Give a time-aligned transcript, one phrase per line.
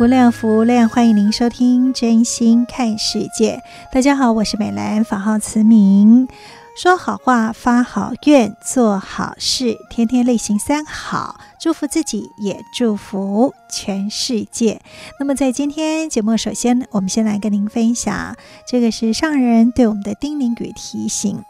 [0.00, 3.62] 无量福量，欢迎您收听《真心看世界》。
[3.94, 6.26] 大家好，我是美兰，法号慈明。
[6.74, 14.80] 说好话，发好愿，做好事，天天类行三好，祝福自己，也祝福全世界。
[15.18, 18.34] 那么，在今天节目，首先我们先来跟您分享，
[18.66, 21.44] 这个是上人对我们的叮咛与提醒。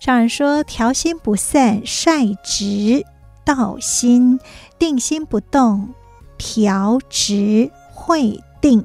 [0.00, 3.06] 上人说：“调心不散，率直
[3.44, 4.40] 道心，
[4.76, 5.90] 定心不动，
[6.36, 7.70] 调直。”
[8.02, 8.84] 会定，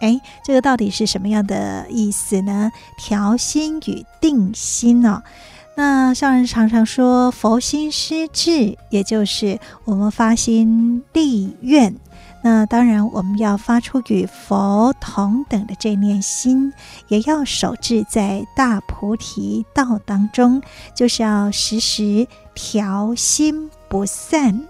[0.00, 2.70] 哎，这个到底是什么样的意思呢？
[2.98, 5.22] 调心与定心哦。
[5.76, 11.96] 那上人常常说，佛心施志，也就是我们发心立愿。
[12.42, 16.72] 那当然，我们要发出与佛同等的这念心，
[17.08, 20.60] 也要守志在大菩提道当中，
[20.94, 24.60] 就是要时时调心不散。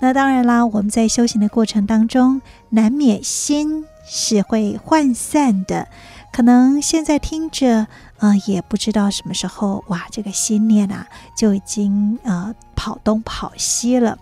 [0.00, 5.86] 那当然啦，我们在修行的过程当中，难免心是会涣散的。
[6.32, 7.86] 可能现在听着，
[8.18, 11.06] 呃，也不知道什么时候，哇，这个心念啊，
[11.36, 14.16] 就已经呃跑东跑西了。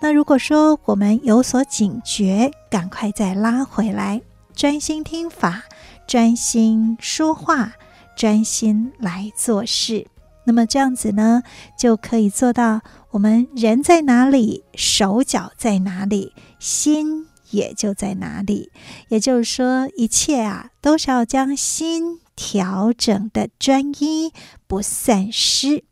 [0.00, 4.20] 那如果说我们有所警觉，赶快再拉回来，
[4.54, 5.64] 专心听法，
[6.06, 7.72] 专心说话，
[8.14, 10.06] 专心来做事。
[10.44, 11.42] 那么这样子呢，
[11.78, 18.70] 就可以做到我们人在哪里，手脚在哪里，心也就在哪里。
[19.08, 24.32] 也就是说，一切啊，都是要将心调整的专一，
[24.66, 25.84] 不散失。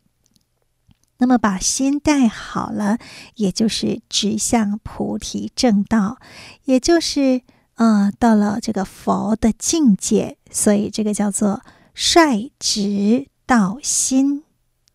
[1.17, 2.97] 那么把心带好了，
[3.35, 6.17] 也就是指向菩提正道，
[6.65, 7.41] 也就是
[7.75, 10.37] 呃，到了这个佛的境界。
[10.51, 11.61] 所以这个叫做
[11.93, 13.29] 率直。
[13.45, 14.43] 道心，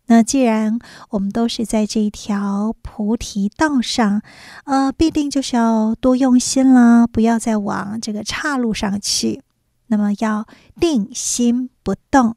[0.06, 0.78] 那既然
[1.10, 4.22] 我们都是在这一条菩提道上，
[4.64, 9.42] 呃，必定就是要多用心了，不要再往这个岔路上去。
[9.88, 10.47] 那么要
[10.78, 12.37] 定心不动，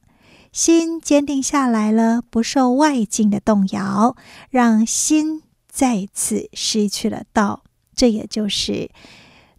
[0.51, 4.15] 心坚定下来了，不受外境的动摇，
[4.49, 7.63] 让心再次失去了道。
[7.93, 8.89] 这也就是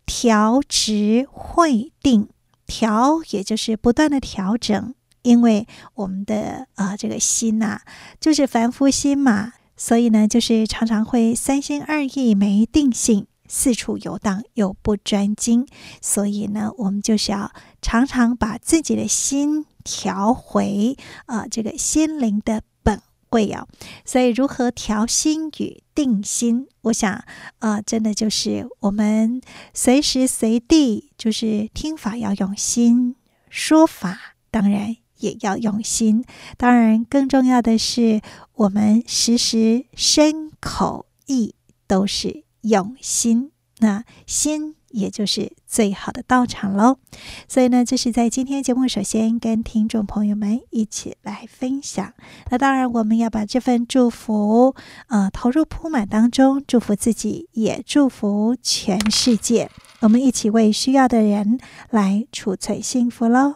[0.07, 2.29] 调直会定，
[2.67, 4.95] 调也就是不断的调整。
[5.23, 7.81] 因为我们的呃这个心呐、
[8.21, 15.67] 就是凡夫心嘛，所以呢，就是常常会三心二意、没定性、四处游荡又不专精。
[16.01, 20.97] 所以呢，我们就是要常常把自己的心调回
[21.27, 23.01] 啊、这个心灵的本
[23.31, 23.67] 位啊。
[24.05, 27.25] 所以，如何调心与定心，我想
[27.61, 29.41] 啊、真的就是我们
[29.73, 33.17] 随时随地就是听法要用心，
[33.49, 34.97] 说法当然。
[35.23, 36.25] 也要用心，
[36.57, 38.21] 当然更重要的是，
[38.55, 41.55] 我们时时身口意
[41.87, 43.51] 都是用心。
[43.79, 46.99] 那心也就是最好的道场喽。
[47.49, 52.13] 所以呢，这是在今天节目首先跟听众朋友们一起来分享。
[52.51, 54.77] 那当然，我们要把这份祝福，
[55.09, 59.69] 呃，投入铺满当中，祝福自己，也祝福全世界。
[60.01, 61.59] 我们一起为需要的人
[61.91, 63.55] 来储存幸福喽。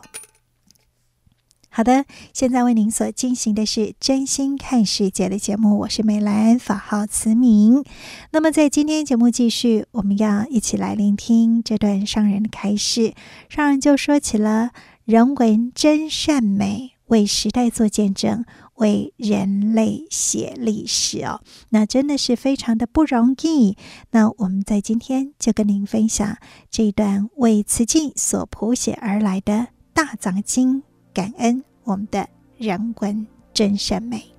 [1.76, 7.84] 好的，现在为您所进行的是真心看世界的节目，我是美兰，法号慈明。
[8.31, 13.12] 那么在今天节目继续，我们要一起来聆听这段上人的开示。
[13.50, 14.70] 上人就说起了
[15.05, 18.46] 人文真善美，为时代做见证，
[18.76, 23.76] 为人类写历史哦，那真的是非常的不容易。
[24.12, 26.38] 那我们在今天就跟您分享
[26.70, 30.82] 这一段为慈济所谱写而来的大藏经。
[31.17, 32.29] 感恩我们的
[32.59, 34.36] 人文真善美。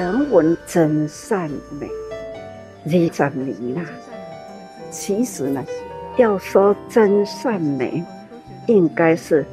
[0.00, 1.86] 人文真善美
[2.86, 3.82] 二十年啦。
[4.90, 5.62] 其实呢，
[6.16, 8.02] 要说真善美，
[8.66, 9.44] 应该是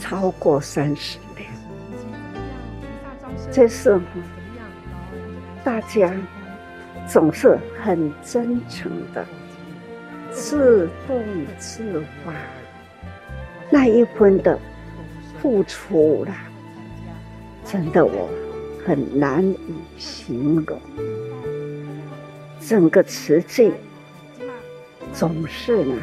[0.00, 1.46] 超过三十年。
[3.52, 4.00] 这是
[5.62, 6.10] 大家
[7.06, 9.26] 总是很真诚的，
[10.30, 11.22] 自动
[11.58, 12.32] 自发
[13.70, 14.58] 那一分的
[15.38, 16.34] 付出啦，
[17.62, 18.30] 真的我
[18.84, 19.56] 很难以
[19.96, 20.78] 形容。
[22.60, 23.72] 整个词句
[25.12, 25.96] 总是呢，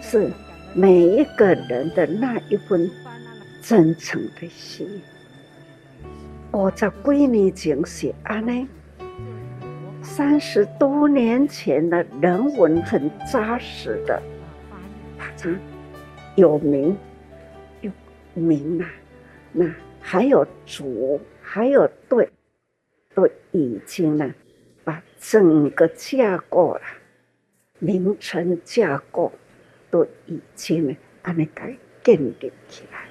[0.00, 0.30] 是
[0.74, 2.90] 每一个人的那一份
[3.62, 4.88] 真诚的心。
[6.52, 8.68] 五十几年前写安呢，
[10.02, 14.22] 三十多年前的人文很扎实的，
[15.18, 15.50] 把它
[16.36, 16.96] 有名
[17.80, 17.90] 有
[18.34, 18.88] 名啊，
[19.52, 19.66] 那
[20.00, 21.20] 还有主，
[21.54, 22.28] 还有对，
[23.14, 24.34] 都已经呢，
[24.82, 26.80] 把整个架构了，
[27.78, 29.30] 名称架构
[29.88, 33.06] 都已经呢，安尼改建立起来，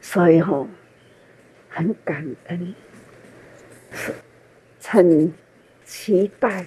[0.00, 0.68] 所以吼。
[1.68, 2.74] 很感恩，
[4.84, 5.32] 很
[5.84, 6.66] 期待。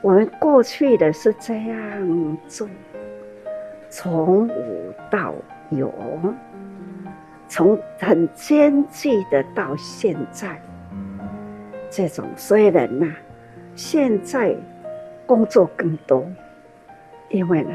[0.00, 2.66] 我们过去的是这样做，
[3.90, 5.34] 从无到
[5.70, 5.92] 有，
[7.56, 10.60] 从很艰巨的到现在，
[11.88, 13.06] 这种虽然呐，
[13.76, 14.56] 现在
[15.24, 16.26] 工作更多，
[17.28, 17.70] 因为呢，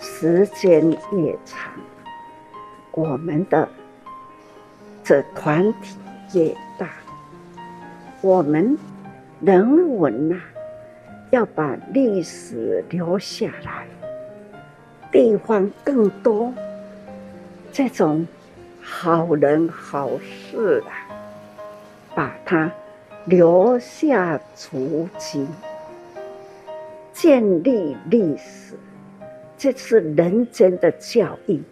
[0.00, 1.72] 时间越长，
[2.90, 3.68] 我们的。
[5.04, 5.96] 这团体
[6.32, 6.88] 越大，
[8.20, 8.76] 我们
[9.40, 10.40] 人文呐，
[11.30, 13.86] 要把历史留下来，
[15.12, 16.52] 地方更多，
[17.70, 18.26] 这种
[18.86, 20.92] 好人好事啊，
[22.14, 22.70] 把它
[23.24, 25.48] 留下足迹，
[27.14, 28.74] 建立历史，
[29.56, 31.62] 这是人间的教育。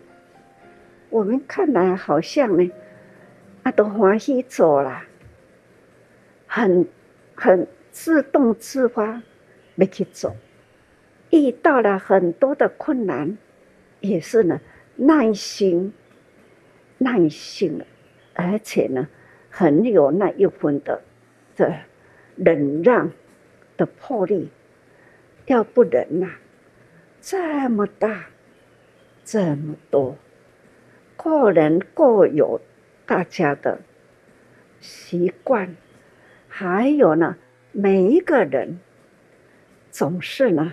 [1.10, 2.72] 我们看来好像呢。
[3.62, 5.02] 啊，都欢喜做了，
[6.46, 6.84] 很
[7.36, 9.22] 很自动自发
[9.76, 10.34] 没去做，
[11.30, 13.38] 遇到了很多的困难，
[14.00, 14.58] 也是呢
[14.96, 15.92] 耐心，
[17.02, 17.84] 耐性，
[18.34, 19.08] 而且呢
[19.50, 21.02] 很有那一份的
[21.56, 21.80] 的
[22.36, 23.10] 忍让
[23.76, 24.50] 的魄力，
[25.46, 26.28] 要不然呐，
[27.20, 28.26] 这么大，
[29.24, 30.16] 这么多，
[31.16, 32.60] 个人各有。
[33.04, 33.80] 大家的
[34.80, 35.76] 习惯，
[36.48, 37.36] 还有呢，
[37.72, 38.78] 每一个人
[39.90, 40.72] 总是呢，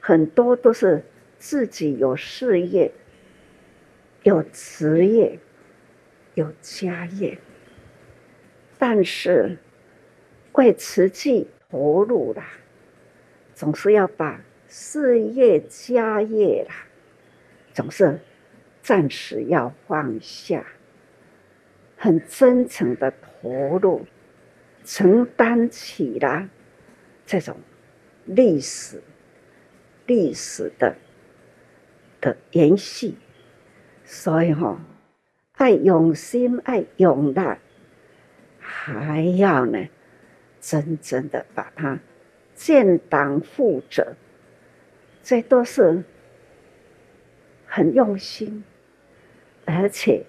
[0.00, 1.04] 很多都是
[1.38, 2.92] 自己有事业、
[4.24, 5.38] 有职业、
[6.34, 7.38] 有家业，
[8.78, 9.58] 但是
[10.52, 12.42] 为瓷器投入了，
[13.54, 16.74] 总是要把事业、家业啦，
[17.74, 18.20] 总是
[18.82, 20.64] 暂时要放下。
[21.96, 24.04] 很真诚的投入，
[24.84, 26.48] 承担起了
[27.24, 27.56] 这种
[28.24, 29.00] 历史、
[30.06, 30.96] 历史的
[32.20, 33.14] 的延续，
[34.04, 34.80] 所以哈，
[35.54, 37.58] 爱用心，爱用爱，
[38.58, 39.88] 还要呢，
[40.60, 41.98] 真正的把它
[42.54, 44.14] 建档负责，
[45.22, 46.02] 这都是
[47.66, 48.64] 很用心，
[49.64, 50.24] 而且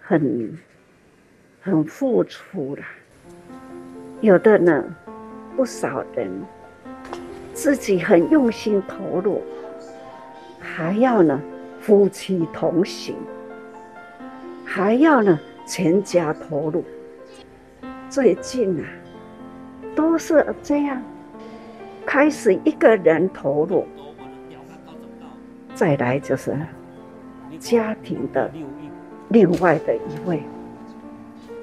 [0.00, 0.58] 很。
[1.62, 2.82] 很付出了，
[4.22, 4.96] 有的呢，
[5.54, 6.30] 不少人
[7.52, 9.42] 自己很用心投入，
[10.58, 11.38] 还要呢
[11.78, 13.14] 夫妻同行，
[14.72, 15.36] 还要呢
[15.66, 16.84] 全家投入。
[18.08, 18.86] 最近啊，
[19.96, 21.02] 都是这样，
[22.06, 23.84] 开始一个人投入，
[25.74, 26.56] 再来就是
[27.58, 28.48] 家庭的
[29.30, 30.40] 另外的一位。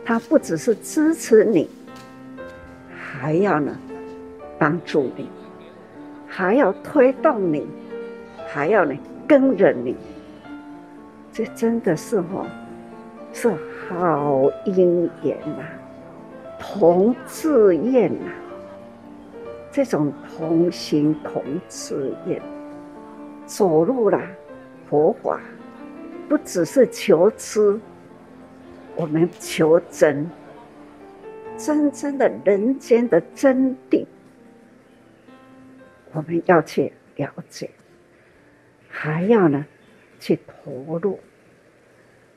[0.03, 1.69] 他不只是支持你，
[2.93, 3.73] 还要呢
[4.59, 5.29] 帮助你，
[6.27, 7.65] 还要推动你，
[8.49, 8.93] 还要呢
[9.25, 9.95] 跟着你。
[11.31, 12.45] 这真的是哦，
[13.39, 13.47] 是
[13.87, 15.63] 好姻缘呐，
[16.57, 18.31] 同志愿呐，
[19.71, 22.41] 这种同心同志愿，
[23.45, 24.19] 走入了
[24.89, 25.39] 佛法，
[26.27, 27.79] 不只是求知。
[28.95, 30.27] 我们求真，
[31.55, 34.03] 真正的人间的真谛，
[36.11, 37.69] 我们要去了解，
[38.89, 39.63] 还要呢
[40.19, 41.19] 去投入。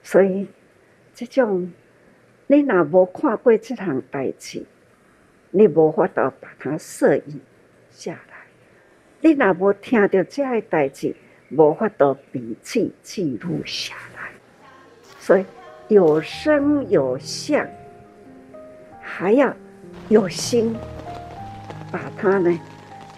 [0.02, 0.46] 所以，
[1.20, 1.70] 这种
[2.46, 4.64] 你若无看过这项代志，
[5.50, 7.40] 你无法度把它摄影
[7.90, 8.46] 下来；
[9.20, 11.14] 你若无听到这个代志，
[11.50, 14.30] 无法度笔记记录下来。
[15.18, 15.44] 所以
[15.88, 17.68] 有声有相，
[19.02, 19.54] 还要
[20.08, 20.74] 有心，
[21.92, 22.58] 把它呢，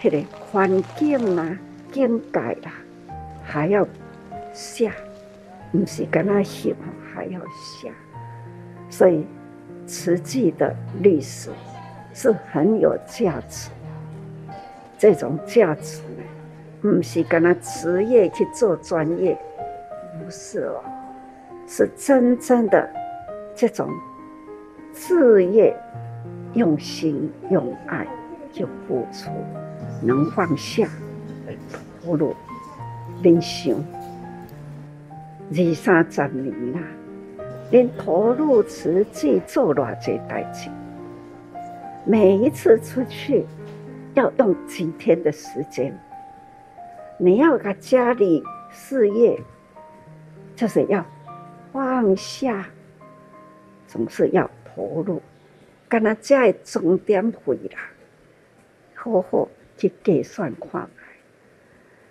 [0.01, 1.57] 迄个环境啦、
[1.89, 2.73] 境界啦，
[3.45, 3.87] 还要
[4.51, 4.91] 下，
[5.71, 6.75] 不是跟他写，
[7.13, 7.89] 还要下。
[8.89, 9.25] 所以，
[9.85, 11.49] 瓷器的历史
[12.13, 13.69] 是很有价值。
[14.97, 16.23] 这种价值呢，
[16.81, 19.37] 不是跟他职业去做专业，
[20.23, 20.81] 不是哦，
[21.67, 22.89] 是真正的
[23.53, 23.89] 这种
[24.93, 25.75] 事业，
[26.53, 28.07] 用心用爱
[28.53, 29.29] 去付出，
[30.01, 30.87] 能放下，
[32.01, 32.33] 投入，
[33.21, 33.83] 人生
[35.51, 36.79] 二三十年啦。
[37.73, 40.69] 连投入慈济做偌济代志，
[42.05, 43.43] 每一次出去
[44.13, 45.91] 要用几天的时间。
[47.17, 49.41] 你要把家里事业，
[50.55, 51.03] 就是要
[51.71, 52.69] 放下，
[53.87, 55.19] 总是要投入。
[55.89, 57.79] 跟他家的重点回来，
[58.93, 60.87] 好好去计算看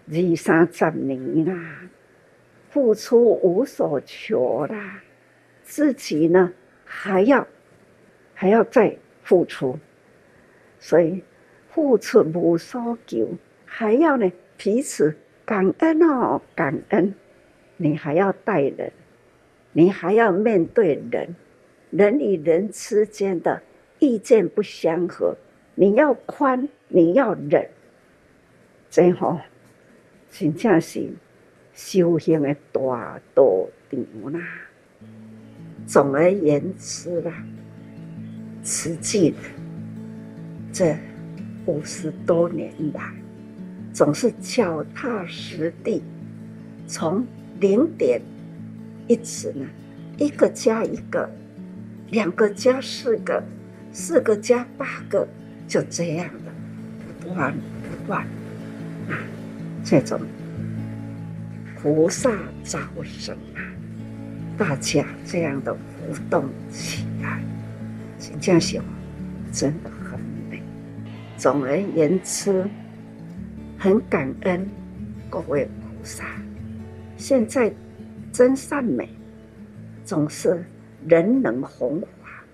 [0.08, 1.54] 来，二三十年啦，
[2.68, 5.00] 付出无所求啦。
[5.74, 6.52] 自己呢，
[6.84, 7.48] 还要
[8.34, 9.78] 还要再付出，
[10.78, 11.24] 所以
[11.70, 17.14] 付出无所求，还要呢彼此感恩哦，感恩。
[17.78, 18.92] 你还要待人，
[19.72, 21.34] 你还要面对人，
[21.88, 23.62] 人与人之间的
[23.98, 25.34] 意见不相合，
[25.74, 27.66] 你要宽，你要忍，
[28.90, 29.40] 真好，
[30.30, 31.08] 真正是
[31.72, 34.40] 修行的大道场啦。
[35.86, 37.32] 总而言之啦，
[38.64, 39.34] 实际
[40.72, 40.96] 这
[41.66, 43.12] 五十多年来，
[43.92, 46.02] 总是脚踏实地，
[46.86, 47.26] 从
[47.60, 48.22] 零点
[49.06, 49.66] 一直呢，
[50.18, 51.28] 一个加一个，
[52.10, 53.42] 两个加四个，
[53.92, 55.28] 四个加八个，
[55.68, 56.52] 就这样的
[57.20, 58.22] 不断不断
[59.10, 59.18] 啊，
[59.84, 60.18] 这种
[61.76, 62.30] 菩萨
[62.64, 63.71] 招生啊。
[64.58, 67.42] 大家这样的互动起来，
[68.18, 68.80] 真正是
[69.52, 70.62] 真的很美。
[71.36, 72.68] 总而言之，
[73.78, 74.68] 很感恩
[75.30, 76.24] 各位菩萨。
[77.16, 77.72] 现在
[78.32, 79.08] 真善美，
[80.04, 80.64] 总是
[81.08, 82.44] 人人弘法，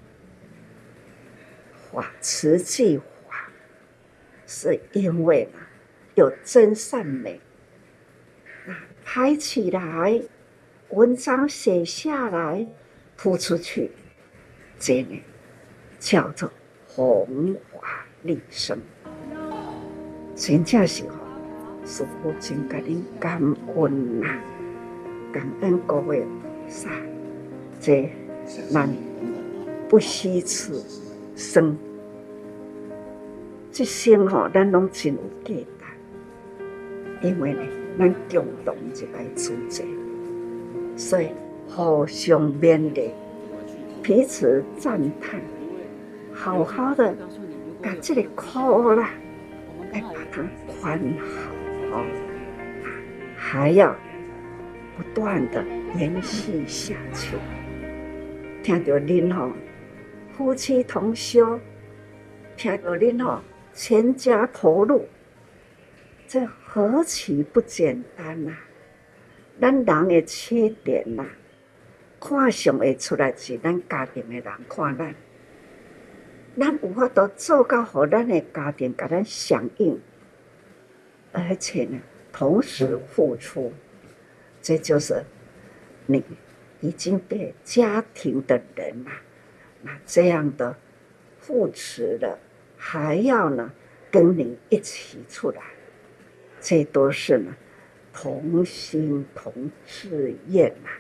[1.93, 3.51] 法慈济法，
[4.47, 5.59] 是因为呢
[6.15, 7.41] 有真善美
[8.67, 8.75] 那，
[9.05, 10.23] 拍起来。
[10.91, 12.67] 文章写下来，
[13.15, 13.91] 铺出去，
[14.79, 15.23] 这呢
[15.99, 16.51] 叫做
[16.87, 18.79] 弘法利生。
[20.35, 21.17] 真正是吼，
[21.85, 23.39] 师父真甲恁感
[23.77, 24.29] 恩呐，
[25.31, 26.29] 感恩各位菩
[26.69, 26.89] 萨，
[27.79, 28.11] 这
[28.71, 28.89] 咱
[29.91, 30.83] 不虚此
[31.37, 31.77] 生，
[33.71, 37.61] 这生吼咱拢真有价值，因为呢，
[37.99, 39.85] 咱共同一个主者。
[40.99, 41.31] 所以
[41.69, 43.13] 互相勉励，
[44.03, 45.41] 彼此赞叹，
[46.35, 47.15] 好好的
[47.81, 49.03] 把这里苦了，
[49.93, 51.01] 来把它宽
[51.89, 52.05] 好，
[53.37, 53.95] 还要
[54.97, 55.65] 不断的
[55.97, 57.37] 延续下去。
[58.65, 59.53] 听到您吼，
[60.37, 61.61] 夫妻同修，
[62.57, 63.41] 听到您吼，
[63.73, 65.07] 全家投入，
[66.27, 68.53] 这何其不简单呐！
[69.61, 71.27] 咱人的缺点呐，
[72.21, 75.15] 看上会出来是咱家庭的人看咱，
[76.57, 79.99] 咱有法度做到好，咱的家庭甲咱响应，
[81.33, 82.01] 而且呢，
[82.33, 83.73] 同时付出，
[84.63, 85.25] 这就是
[86.07, 86.23] 你
[86.81, 89.11] 已经被家庭的人呐，
[89.83, 90.77] 那这样的
[91.41, 92.39] 扶持了，
[92.77, 93.73] 还要呢
[94.11, 95.63] 跟你一起出来，
[96.61, 97.57] 这都是呢。
[98.21, 100.91] 同心同志愿呐，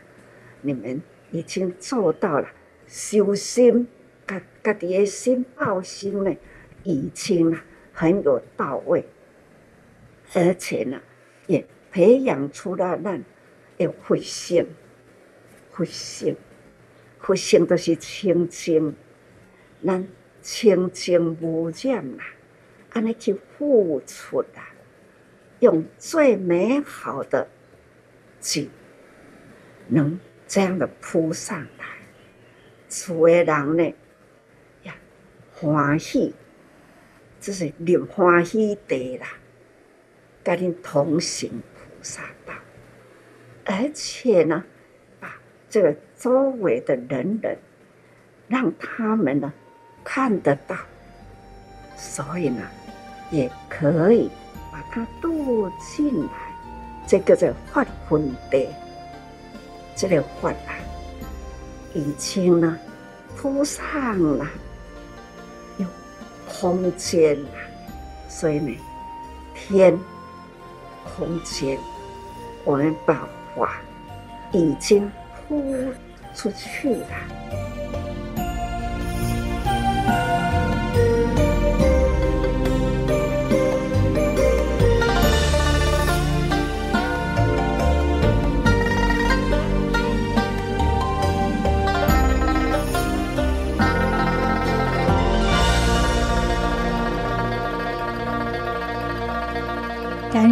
[0.62, 2.48] 你们已经做到了
[2.86, 3.88] 修心，
[4.24, 6.32] 家家己的心报心呢，
[6.84, 7.58] 已经
[7.92, 9.04] 很有到位，
[10.32, 11.00] 而且呢，
[11.48, 13.24] 也培养出了咱
[13.76, 14.64] 的佛性，
[15.72, 16.36] 佛性，
[17.18, 18.94] 佛性都是清净，
[19.84, 20.06] 咱
[20.40, 22.22] 清净无染呐，
[22.90, 24.77] 安尼去付出啊。
[25.60, 27.48] 用最美好的
[28.40, 28.68] 景，
[29.88, 31.86] 能这样的铺上来，
[32.88, 33.94] 厝的人呢，
[34.84, 34.94] 呀
[35.52, 36.34] 欢喜，
[37.40, 39.26] 这是令欢喜地啦，
[40.44, 42.54] 跟你同行菩萨道，
[43.64, 44.64] 而且呢，
[45.18, 45.34] 把
[45.68, 47.58] 这个周围的人人，
[48.46, 49.52] 让他们呢
[50.04, 50.76] 看得到，
[51.96, 52.62] 所以呢，
[53.30, 54.30] 也可以
[54.78, 56.30] 把他渡进来，
[57.06, 58.68] 这个叫发昏地，
[59.96, 60.78] 这个发啊。
[61.94, 62.78] 已经呢，
[63.36, 64.46] 铺上了
[65.78, 65.86] 有
[66.46, 67.48] 空间了，
[68.28, 68.78] 所以呢，
[69.54, 69.98] 天
[71.16, 71.76] 空间，
[72.64, 73.80] 我们把法
[74.52, 75.10] 已经
[75.48, 75.92] 铺
[76.34, 77.06] 出去了。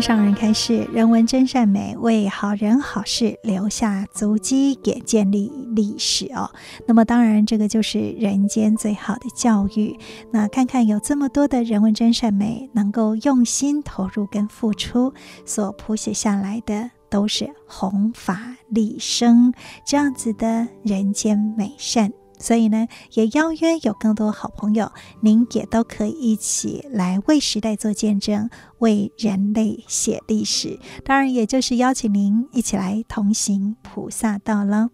[0.01, 6.51] 上人开示：人文真善美，为好人好事留下足迹，也建立历史哦。
[6.87, 9.99] 那么，当然，这个就是人间最好的教育。
[10.31, 15.13] 那看看有这么多的人文真善美，能够用心投入跟付出，
[15.45, 19.53] 所谱写下来的，都是弘法利生
[19.85, 22.13] 这样子的人间美善。
[22.39, 30.79] 所以呢，也邀约有更多好朋友，您也都可以一起来为时代做见证，为人类写历史。
[31.05, 34.91] 当然，也就是邀请您一起来同行菩萨道了。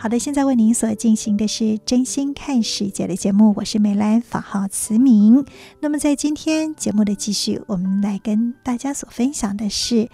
[0.00, 5.44] 好的，现在为您所进行的是真心看世界的节目，我是美兰，法号慈明。
[5.80, 10.08] 那么在今天节目的继续，我们来跟大家所分享的是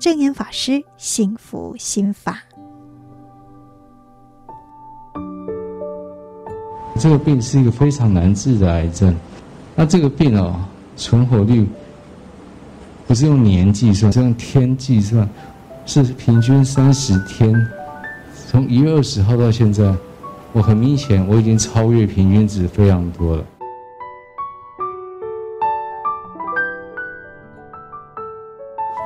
[0.00, 2.47] 证严法师幸福心法。
[6.98, 9.14] 这个病是一个非常难治的癌症，
[9.76, 10.56] 那这个病哦，
[10.96, 11.64] 存活率
[13.06, 15.26] 不是用年计算，是用天计算，
[15.86, 17.54] 是平均三十天。
[18.48, 19.94] 从一月二十号到现在，
[20.52, 23.44] 我很明显我已经超越平均值非常多了。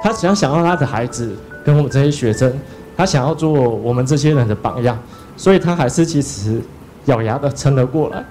[0.02, 2.52] 他只要想要他的孩子跟我们这些学生，
[2.96, 4.98] 他想要做我们这些人的榜样，
[5.36, 6.58] 所以他还是其实。
[7.06, 8.24] 咬牙的撑了过来。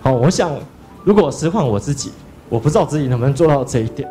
[0.00, 0.58] 好，我想，
[1.04, 2.12] 如果实换我自己，
[2.48, 4.08] 我不知道自己能不能做到这一点。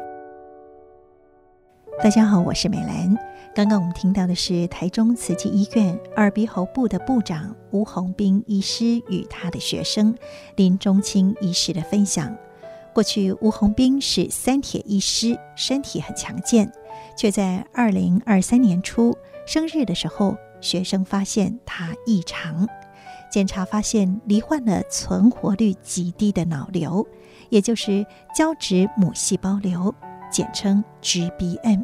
[2.01, 3.17] 大家好，我是美兰。
[3.55, 10.13] 刚刚我们听到的是台中慈济医院耳鼻喉部的部长吴宏斌医师与他的学生
[10.55, 12.35] 林中清医师的分享。
[12.93, 16.71] 过去吴宏斌是三铁医师，身体很强健，
[17.17, 19.17] 却在二零二三年初
[19.47, 22.67] 生日的时候，学生发现他异常。
[23.29, 27.05] 检查发现罹患了存活率极低的脑瘤，
[27.49, 29.93] 也就是胶质母细胞瘤，
[30.31, 31.83] 简称 GBM。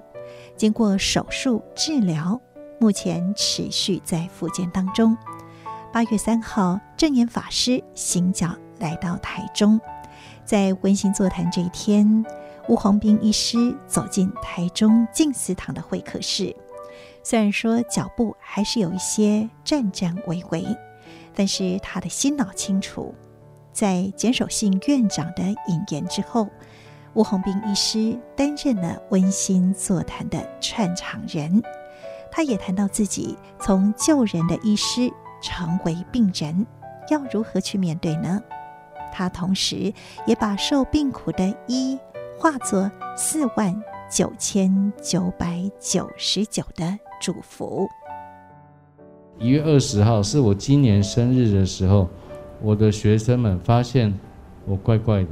[0.55, 2.39] 经过手术治疗，
[2.79, 5.17] 目前持续在复健当中。
[5.91, 9.79] 八月三号，证严法师行脚来到台中，
[10.45, 12.25] 在温馨座谈这一天，
[12.67, 16.55] 吴宏斌医师走进台中静思堂的会客室，
[17.21, 20.65] 虽然说脚步还是有一些颤颤巍巍。
[21.35, 23.13] 但是他的心脑清楚，
[23.71, 26.47] 在简守信院长的引言之后，
[27.13, 31.61] 吴宏斌医师担任了温馨座谈的串场人。
[32.31, 36.65] 他也谈到自己从救人的医师成为病人，
[37.09, 38.41] 要如何去面对呢？
[39.11, 39.93] 他同时
[40.25, 41.99] 也把受病苦的医
[42.39, 47.87] 化作四万九千九百九十九的祝福。
[49.39, 52.07] 一月二十号是我今年生日的时候，
[52.61, 54.13] 我的学生们发现
[54.65, 55.29] 我怪怪的，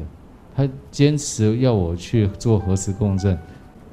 [0.56, 3.38] 他坚持要我去做核磁共振，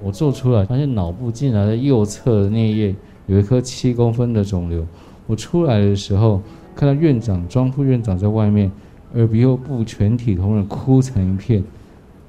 [0.03, 2.95] 我做出来发现脑部竟然在右侧的颞叶
[3.27, 4.85] 有一颗七公分的肿瘤。
[5.27, 6.41] 我出来的时候
[6.75, 8.73] 看到院长庄副院长在外面，
[9.15, 11.63] 耳鼻喉部全体同仁哭成一片。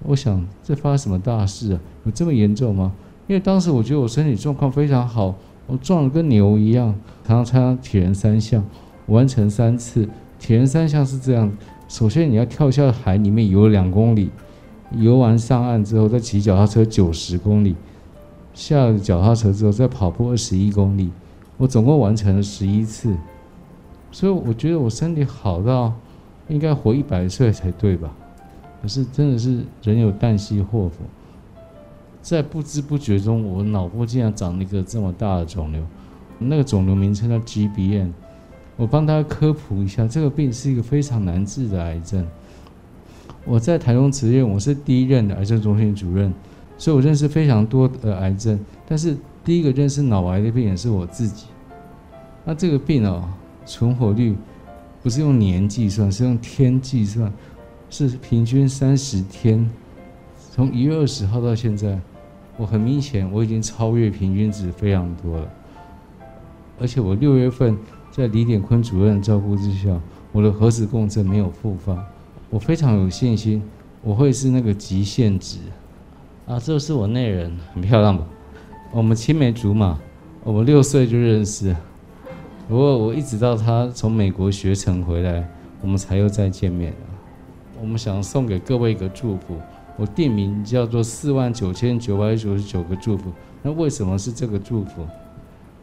[0.04, 1.80] 我想这发生什么大事啊？
[2.04, 2.92] 有这么严重吗？
[3.26, 5.34] 因为当时我觉得我身体状况非常好。
[5.70, 8.64] 我壮得跟牛一样，常常参加铁人三项，
[9.06, 10.10] 完成三次。
[10.40, 11.52] 铁人三项是这样：
[11.88, 14.32] 首先你要跳下海里面游两公里，
[14.98, 17.76] 游完上岸之后再骑脚踏车九十公里，
[18.56, 21.12] 下了脚踏车之后再跑步二十一公里。
[21.58, 23.16] 我总共完成了十一次，
[24.12, 25.94] 所以我觉得我身体好到
[26.48, 28.10] 应该活一百岁才对吧？
[28.82, 31.04] 可是真的是人有旦夕祸福。
[32.22, 35.82] 在不知不觉中，我脑部竟然长了一个这么大的肿瘤，
[36.38, 38.12] 那个肿瘤名称叫 GBM，
[38.76, 42.26] 我帮大家科普一下，这个病是一个非常难治的癌症。
[43.46, 46.32] 我在台中慈院，我是第一任的癌症中心主任，
[46.78, 48.60] 所以我认识非常多的癌症。
[48.88, 51.46] 但是第一个认识脑癌的病人是我自己。
[52.44, 53.24] 那这个病哦，
[53.66, 54.36] 存活率
[55.02, 57.32] 不是用年计算，是用天计算，
[57.90, 59.68] 是平均三十天。
[60.60, 61.98] 从一月二十号到现在，
[62.58, 65.50] 我很明显我已经超越平均值非常多了。
[66.82, 67.78] 而且我六月份。
[68.12, 69.98] 在李典坤主任照顾之下，
[70.34, 72.06] 我的核磁共振没有复发，
[72.50, 73.62] 我非常有信心，
[74.02, 75.60] 我会是那个极限值。
[76.46, 78.26] 啊，这是我内人，很漂亮吧？
[78.92, 79.98] 我们青梅竹马，
[80.44, 81.74] 我们六岁就认识，
[82.68, 85.48] 不过我一直到他从美国学成回来，
[85.82, 86.94] 我们才又再见面。
[87.80, 89.56] 我们想送给各位一个祝福，
[90.00, 93.34] 我店名叫做四万九千九百九十九个祝福。
[93.62, 95.06] 那为什么是这个祝福？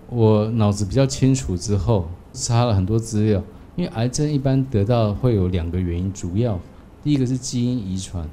[0.09, 3.42] 我脑子比较清楚之后，查了很多资料。
[3.74, 6.59] 因为癌症一般得到会有两个原因，主要
[7.05, 8.26] 第一个是基因遗传，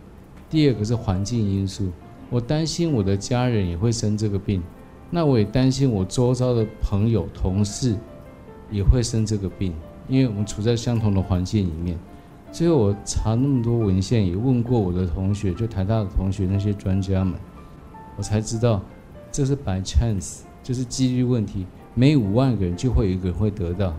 [0.49, 1.91] 第二个是环境因素。
[2.29, 4.63] 我担心我的家人也会生这个病，
[5.09, 7.97] 那我也担心我周遭的朋友、同事
[8.71, 9.73] 也会生这个病，
[10.07, 11.99] 因为我们处在相同的环境里面。
[12.53, 17.33] 最后我查那么多文献，也问过我的同学，就台大的同学那些专家们，
[18.15, 18.79] 我才知道
[19.31, 20.41] 这是 by chance。
[20.61, 23.93] 就是几率问题，每五万个人就会有一个人会得到，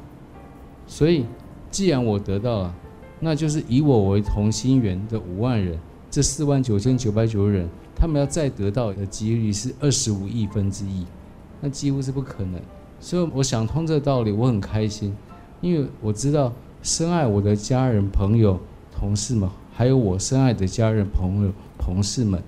[0.86, 1.26] 所以
[1.70, 2.74] 既然我得到了，
[3.20, 5.78] 那就是以我为同心圆的五万人，
[6.10, 11.04] 这四万九千九百九人，他们要再得到的几率是二十五亿分之一，
[11.60, 12.58] 那几乎是不可能。
[12.98, 15.14] 所以我想通这个道理，我很开心，
[15.60, 16.50] 因为我知道
[16.84, 18.60] 深爱我的家人、朋友、
[18.94, 22.38] 同事们，还有我深爱的家人、朋友、同事们，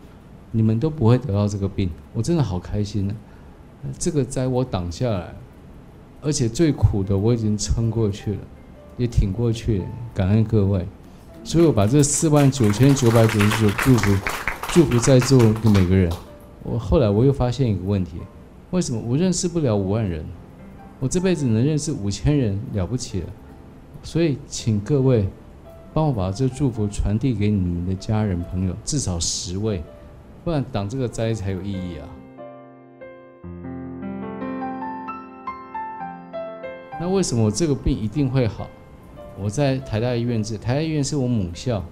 [0.50, 3.14] 你们都不会得到这个病，我真的好开心呢。
[3.98, 5.34] 这个灾我挡下来，
[6.20, 8.40] 而且最苦的我已经撑过去了，
[8.98, 10.86] 也挺过去了，感恩各位。
[11.42, 14.14] 所以我把这四万九千九百九十九祝福，
[14.68, 16.12] 祝福在座的每个人。
[16.62, 18.18] 我后来我又发现一个问题：
[18.70, 20.22] 为什么我认识不了五万人？
[21.00, 23.26] 我这辈子能认识五千人了不起了。
[24.06, 25.28] 所以请各位
[25.92, 29.82] 帮我把这祝福传递给你们的家人朋友，至少十位，
[30.44, 32.06] 不然挡这个灾才有意义啊。
[37.00, 38.68] 那为什么我这个病一定会好？
[39.36, 41.82] 我在台大医院治，台大医院是我母校，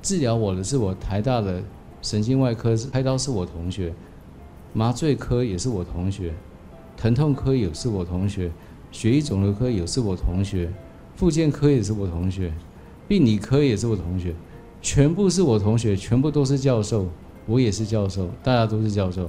[0.00, 1.60] 治疗我的是我台大的
[2.00, 3.92] 神经外科，开刀是我同学，
[4.72, 6.32] 麻醉科也是我同学，
[6.96, 8.48] 疼痛科也是我同学，
[8.92, 10.70] 血液肿瘤科也是我同学，
[11.18, 12.52] 复健科也是我同学，
[13.08, 14.32] 病理科也是我同学，
[14.80, 17.08] 全部是我同学，全部都是教授，
[17.44, 19.28] 我也是教授，大家都是教授，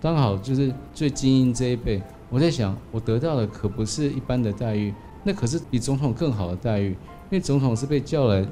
[0.00, 2.00] 刚好就是最精英这一辈。
[2.30, 4.94] 我在想，我得到的可不是一般的待遇，
[5.24, 6.90] 那可是比总统更好的待遇。
[6.90, 8.46] 因为总统是被叫来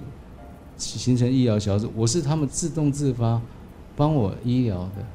[0.76, 3.40] 形成医疗小组，我是他们自动自发
[3.94, 5.06] 帮我医疗的。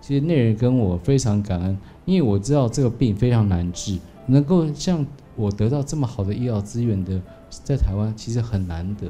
[0.00, 5.06] 其实那人跟我非常感恩，因为我知道这个病非常难治，能够像
[5.38, 9.06] 我得到这么好的医疗资源的，在台湾其实很难得。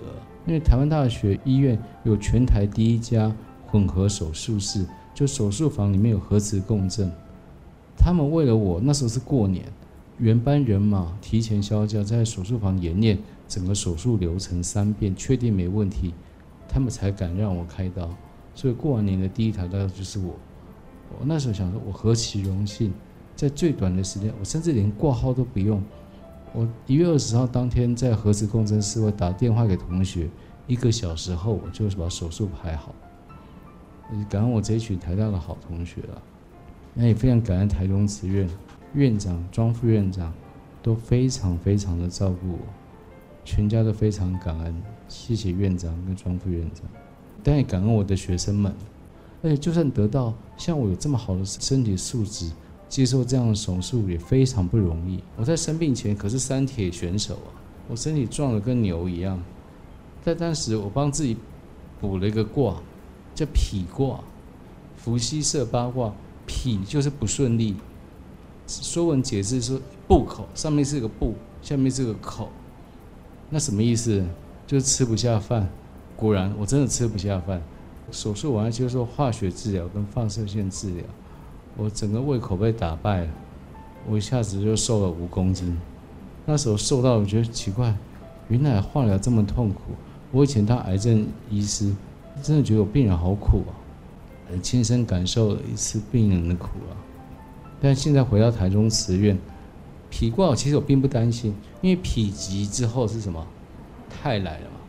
[0.47, 3.35] 因为台湾大学医院有全台第一家
[3.67, 7.11] 混合手术室，就手术房里面有核磁共振。
[7.97, 9.65] 他们为了我，那时候是过年，
[10.19, 16.13] 原班人马提前销假，在手术房演练整个手术流程三遍，确定没问题，
[16.69, 18.07] 他们才敢让我开刀。
[18.55, 20.35] 所以过完年的第一台刀就是我。
[21.19, 22.93] 我那时候想说，我何其荣幸，
[23.35, 25.83] 在最短的时间，我甚至连挂号都不用。
[26.53, 30.29] 我一月二十号当天在核磁共振室，我打电话给同学，
[30.67, 32.95] 一个小时后我就把手术排好。
[34.29, 36.23] 感恩我这一群台大的好同学了。
[36.95, 38.49] 那也非常感恩台中慈院
[38.95, 40.33] 院长庄副院长，
[40.83, 42.59] 都非常非常的照顾我，
[43.45, 44.75] 全家都非常感恩，
[45.09, 46.85] 谢谢院长跟庄副院长，
[47.45, 48.75] 但也感恩我的学生们，
[49.43, 52.51] 而且就算得到像我有这么好的身体素质，
[52.89, 55.23] 接受这样的手术也非常不容易。
[55.37, 57.51] 我在生病前可是三铁选手啊，
[57.89, 59.43] 我身体壮得跟牛一样，
[60.25, 61.37] 在当时我帮自己
[62.01, 62.77] 补了一个卦，
[63.35, 64.21] 叫脾卦，
[64.97, 66.13] 伏羲射八卦。
[66.51, 67.75] 脾就是不顺利，
[68.67, 72.49] 《说文解字》说不口，上面是个不，下面是个口，
[73.51, 74.25] 那什么意思？
[74.67, 75.69] 就是吃不下饭。
[76.17, 77.63] 果然，我真的吃不下饭。
[78.11, 81.05] 手术完了接受化学治疗跟放射线治疗，
[81.79, 83.29] 我整个胃口被打败了，
[84.09, 85.79] 我一下子就瘦了五公斤。
[86.45, 87.95] 那时候瘦到我觉得奇怪，
[88.49, 89.93] 原来化疗这么痛苦。
[90.33, 91.95] 我以前当癌症医师，
[92.43, 93.73] 真的觉得我病人好苦啊。
[94.61, 96.97] 亲身感受了一次病人的苦啊！
[97.81, 99.39] 但现在回到台中慈院，
[100.11, 103.47] 否卦其实我并不担心，因为否极之后是什么？
[104.11, 104.81] 泰来了嘛，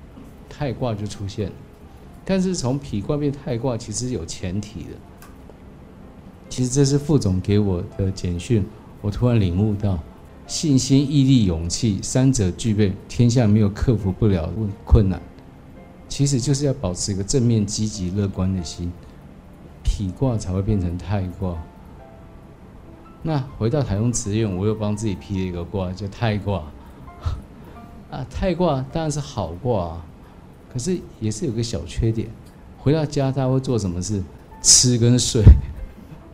[0.50, 1.54] 泰卦就出现了。
[2.26, 4.90] 但是从否卦变泰卦，其实有前提的。
[6.50, 8.66] 其实这是副总给我的简讯，
[9.02, 10.00] 我突然领悟到，
[10.48, 15.22] 信心、毅力、勇气三者具备，天下没有克服不了问困难。
[16.08, 18.92] 其实就是要保持一个正面、积极、乐观的心，
[19.84, 21.56] 否卦才会变成泰卦。
[23.22, 26.64] 那回到台中慈院，我又帮自己批了一个卦，叫泰卦。
[28.10, 30.06] 啊，泰卦当然是好卦啊，
[30.74, 32.28] 可是也是有个小缺点。
[32.80, 34.24] 回到家，他会做什么事？
[34.64, 35.44] 吃跟睡。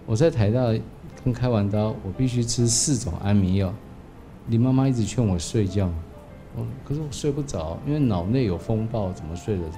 [0.05, 0.71] 我在台大
[1.23, 3.73] 刚开完刀，我必须吃四种安眠药。
[4.47, 5.89] 林妈妈一直劝我睡觉，
[6.83, 9.77] 可是我睡不着，因为脑内有风暴，怎么睡得着？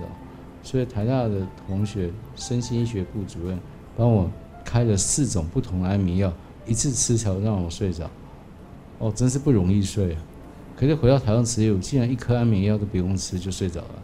[0.61, 3.57] 所以台大的同学，身心医学部主任
[3.95, 4.29] 帮我
[4.65, 6.33] 开了四种不同的安眠药。
[6.65, 8.09] 一次吃才让我睡着，
[8.99, 10.21] 哦，真是不容易睡啊！
[10.75, 14.03] 可是回到台湾持有，竟然一颗安眠药都不用吃就睡着了，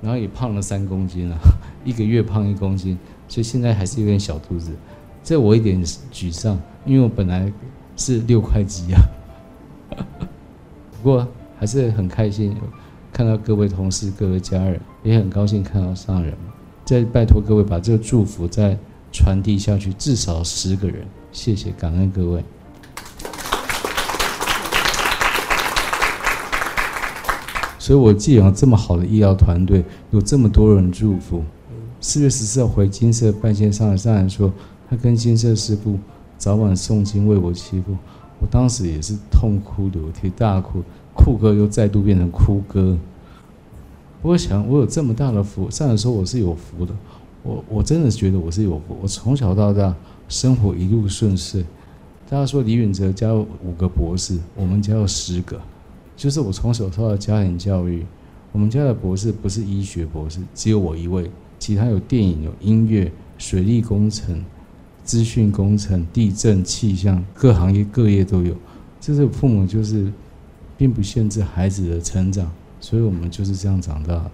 [0.00, 1.36] 然后也胖了三公斤了，
[1.84, 4.72] 一个月胖一公斤，所以现在还是有点小肚子，
[5.26, 7.52] 这我一点沮丧，因为我本来
[7.96, 9.02] 是六块几啊，
[10.92, 11.26] 不过
[11.58, 12.54] 还是很开心
[13.12, 16.32] 看到各位同事、各位家人，也很高兴看到上人，
[16.84, 18.78] 再拜托各位把这个祝福再
[19.10, 21.04] 传递下去，至少十个人。
[21.32, 22.44] 谢谢，感恩各位。
[27.80, 31.42] 所以，我既有这么好的医疗团队，有这么多人祝福。
[32.00, 34.52] 四月十四号回金色拜见上，上人说
[34.88, 35.98] 他跟金色师父
[36.38, 37.96] 早晚诵经为我祈福，
[38.40, 40.82] 我当时也是痛哭流涕，大哭，
[41.14, 42.96] 哭哥又再度变成哭歌。
[44.22, 46.94] 我想，我有这么大的福，上来说我是有福的，
[47.42, 49.94] 我我真的觉得我是有福，我从小到大。
[50.28, 51.64] 生活一路顺遂。
[52.28, 55.60] 大家说李远哲家有五个博士，我们家有十个。
[56.16, 58.04] 就是我从小受到家庭教育，
[58.50, 64.44] 我们家的博士不是医学博士，只有我一位，其他有电影、有音乐、水利工程、
[65.06, 68.54] 资讯工程、地震、气象，各行业各业都有。
[69.00, 70.12] 这是父母就是，
[70.76, 74.30] 并不限制孩子的成长，所以我们就是这样长大的。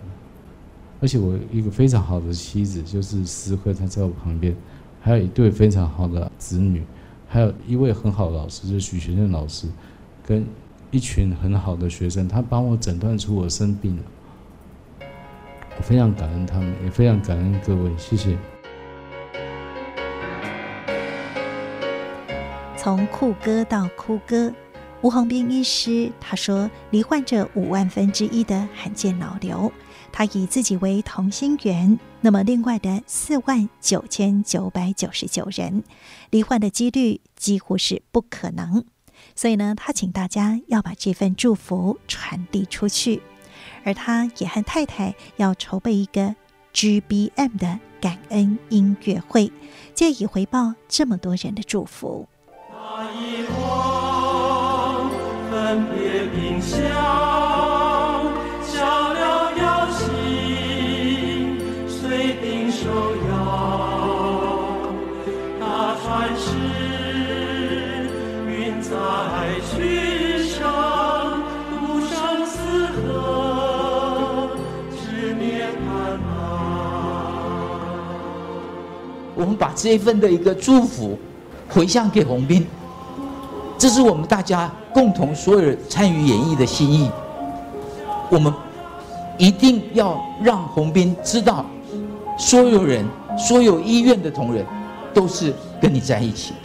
[1.00, 4.56] 而且我一个非常好的妻子就是思慧，她在我旁边。
[5.04, 6.80] 还有一对非常好的子女，
[7.28, 9.66] 还有一位很好的老师，就是许学正老师，
[10.24, 10.44] 跟
[10.92, 14.02] 一群很好的学生，他帮我诊断出我生病了。
[15.76, 18.38] 我非常感恩他们，也非常感恩各位，谢谢。
[22.82, 24.52] 从酷哥到哭哥，
[25.02, 29.70] 吴宏斌医师他说，罹患着五万分之一的罕见脑瘤。
[30.10, 35.84] 他以自己为同心圆，那么另外的四万九千九百九十九人
[36.30, 38.84] 罹患的几率几乎是不可能，
[39.36, 43.22] 所以呢，他请大家要把这份祝福传递出去，
[43.84, 46.34] 而他也和太太要筹备一个
[46.74, 49.52] GBM 的感恩音乐会，
[49.94, 52.26] 借以回报这么多人的祝福。
[52.94, 55.10] 那一光
[55.50, 56.02] 分别
[79.34, 81.18] 我们把这一份的一个祝福
[81.68, 82.66] 回向给宏斌，
[83.82, 87.10] 这是我们大家共同所有人参与演绎的心意。
[88.30, 88.54] 我们
[89.36, 91.66] 一定要让洪斌知道，
[92.38, 93.04] 所有人、
[93.36, 94.64] 所有医院的同仁
[95.12, 96.58] 都是跟你在一起的。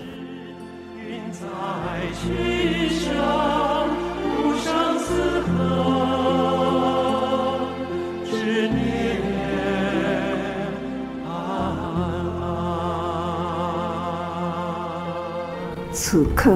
[15.92, 16.56] 此刻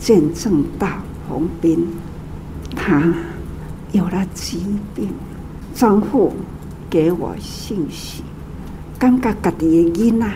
[0.00, 0.88] 见证到
[1.28, 1.86] 洪斌，
[2.74, 3.14] 他
[3.92, 5.10] 有了疾病。
[5.72, 6.32] 丈夫
[6.90, 8.24] 给我信息，
[8.98, 10.32] 感觉家己的囡啊，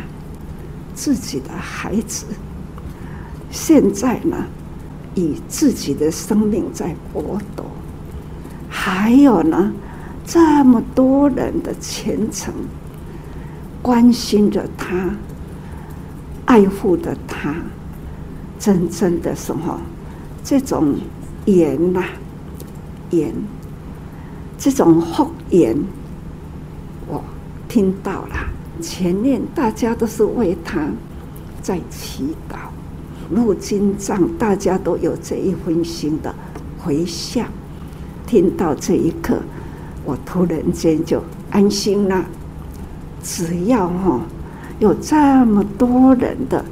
[0.95, 2.27] 自己的孩子，
[3.51, 4.37] 现在呢，
[5.15, 7.65] 以自己的生命在搏斗，
[8.69, 9.73] 还有呢，
[10.25, 12.55] 这么多人的虔诚，
[13.83, 15.11] 关心着他，
[16.45, 17.55] 爱护着他。
[18.65, 19.79] 真正的什么？
[20.43, 20.95] 这种
[21.45, 22.03] 缘呐，
[23.11, 23.31] 缘，
[24.57, 25.77] 这种福缘，
[27.07, 27.23] 我
[27.69, 28.35] 听到了。
[28.81, 30.89] 前面大家都是为他
[31.61, 32.57] 在祈祷，
[33.29, 36.35] 入经藏，大家都有这一份心的
[36.79, 37.47] 回向。
[38.27, 39.43] 听到这一刻，
[40.07, 42.25] 我突然间就安心了。
[43.23, 44.23] 只要哈
[44.79, 46.65] 有这么多人的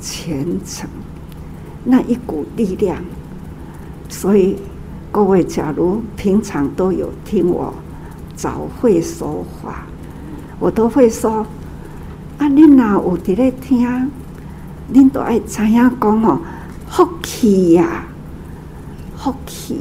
[0.00, 0.90] 虔诚，
[1.88, 3.02] 那一股力量，
[4.08, 4.56] 所以
[5.12, 7.72] 各位，假如平常都有听我
[8.34, 9.86] 早会说话，
[10.58, 11.46] 我都会说：
[12.38, 14.10] 啊，你哪有在咧听？
[14.92, 16.40] 恁都爱知影讲哦，
[16.88, 18.04] 福气呀，
[19.16, 19.80] 福气，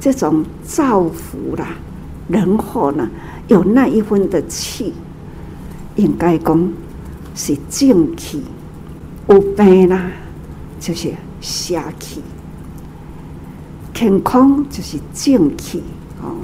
[0.00, 1.68] 这种造福啦，
[2.28, 3.08] 然后呢，
[3.48, 4.92] 有那一分的气，
[5.96, 6.72] 应该讲
[7.34, 8.42] 是正气，
[9.28, 10.10] 有病啦，
[10.84, 12.20] 就是邪气，
[13.94, 15.82] 健康就是正气
[16.20, 16.36] 哦。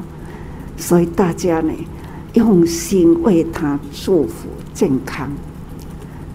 [0.79, 1.75] 所以大家呢，
[2.33, 5.31] 用心为他祝福健康，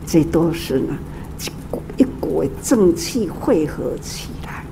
[0.05, 0.95] 这都是呢。
[1.97, 4.63] 一股正气汇合起来，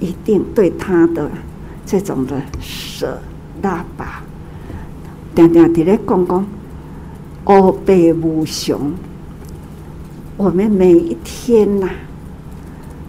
[0.00, 1.30] 一定对他的
[1.84, 3.20] 这种的舍
[3.60, 4.22] 拉拔，
[5.34, 6.46] 定定地来讲讲，
[7.44, 8.94] 乌白无常。
[10.38, 11.92] 我们每一天呐、啊，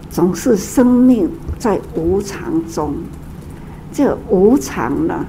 [0.09, 2.95] 总是生命在无常中。
[3.93, 5.27] 这无常呢，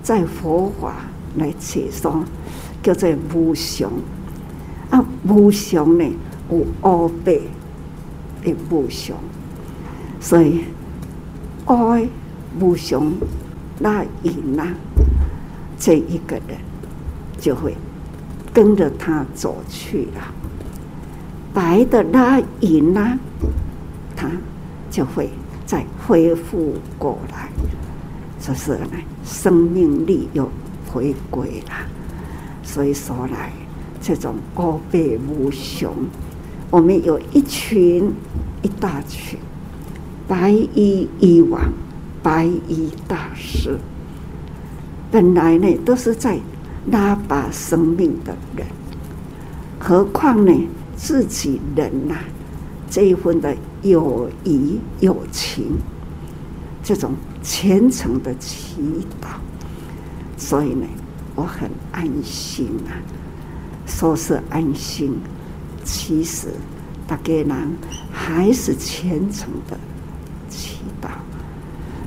[0.00, 0.94] 在佛法
[1.34, 2.22] 来解说，
[2.84, 3.90] 叫做无常。
[4.90, 6.04] 啊，无常呢？
[6.50, 6.58] 有
[6.88, 7.40] 乌白
[8.44, 9.16] 的无常，
[10.20, 10.60] 所以
[11.64, 12.08] 爱
[12.60, 13.12] 无常
[13.80, 14.68] 那赢呐，
[15.76, 16.56] 这一个人
[17.40, 17.74] 就会
[18.54, 20.39] 跟着他走去了。
[21.52, 23.18] 白的那赢呐，
[24.16, 24.28] 他
[24.90, 25.30] 就会
[25.66, 27.48] 再恢复过来，
[28.40, 28.90] 就是呢，
[29.24, 30.48] 生命力又
[30.86, 31.74] 回归了。
[32.62, 33.50] 所以说来，
[34.00, 35.92] 这种乌白无穷。
[36.70, 38.12] 我们有一群
[38.62, 39.36] 一大群
[40.28, 41.60] 白衣医王、
[42.22, 43.76] 白衣大师，
[45.10, 46.38] 本来呢都是在
[46.92, 48.64] 拉拔生命的人，
[49.80, 50.52] 何况呢
[51.02, 52.20] 自己人呐、啊，
[52.90, 55.78] 这一份的友谊友情，
[56.82, 58.82] 这种虔诚的祈
[59.18, 59.28] 祷，
[60.36, 60.86] 所以呢
[61.34, 62.92] 我很安心啊，
[63.86, 65.18] 说是安心。
[65.82, 66.48] 其实，
[67.06, 67.48] 大家人
[68.12, 69.76] 还是虔诚的
[70.50, 71.08] 祈祷。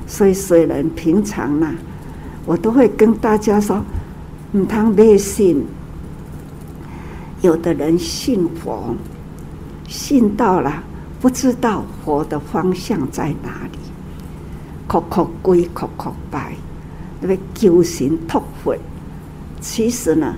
[0.06, 1.74] 所以，虽然平常呢，
[2.46, 3.84] 我都会跟大家说，
[4.52, 5.66] 唔通迷信。
[7.44, 8.96] 有的人信佛，
[9.86, 10.82] 信到了
[11.20, 13.78] 不知道佛的方向在哪里，
[14.88, 16.54] 叩叩跪，叩叩拜，
[17.20, 18.74] 那个求神托佛。
[19.60, 20.34] 其实呢，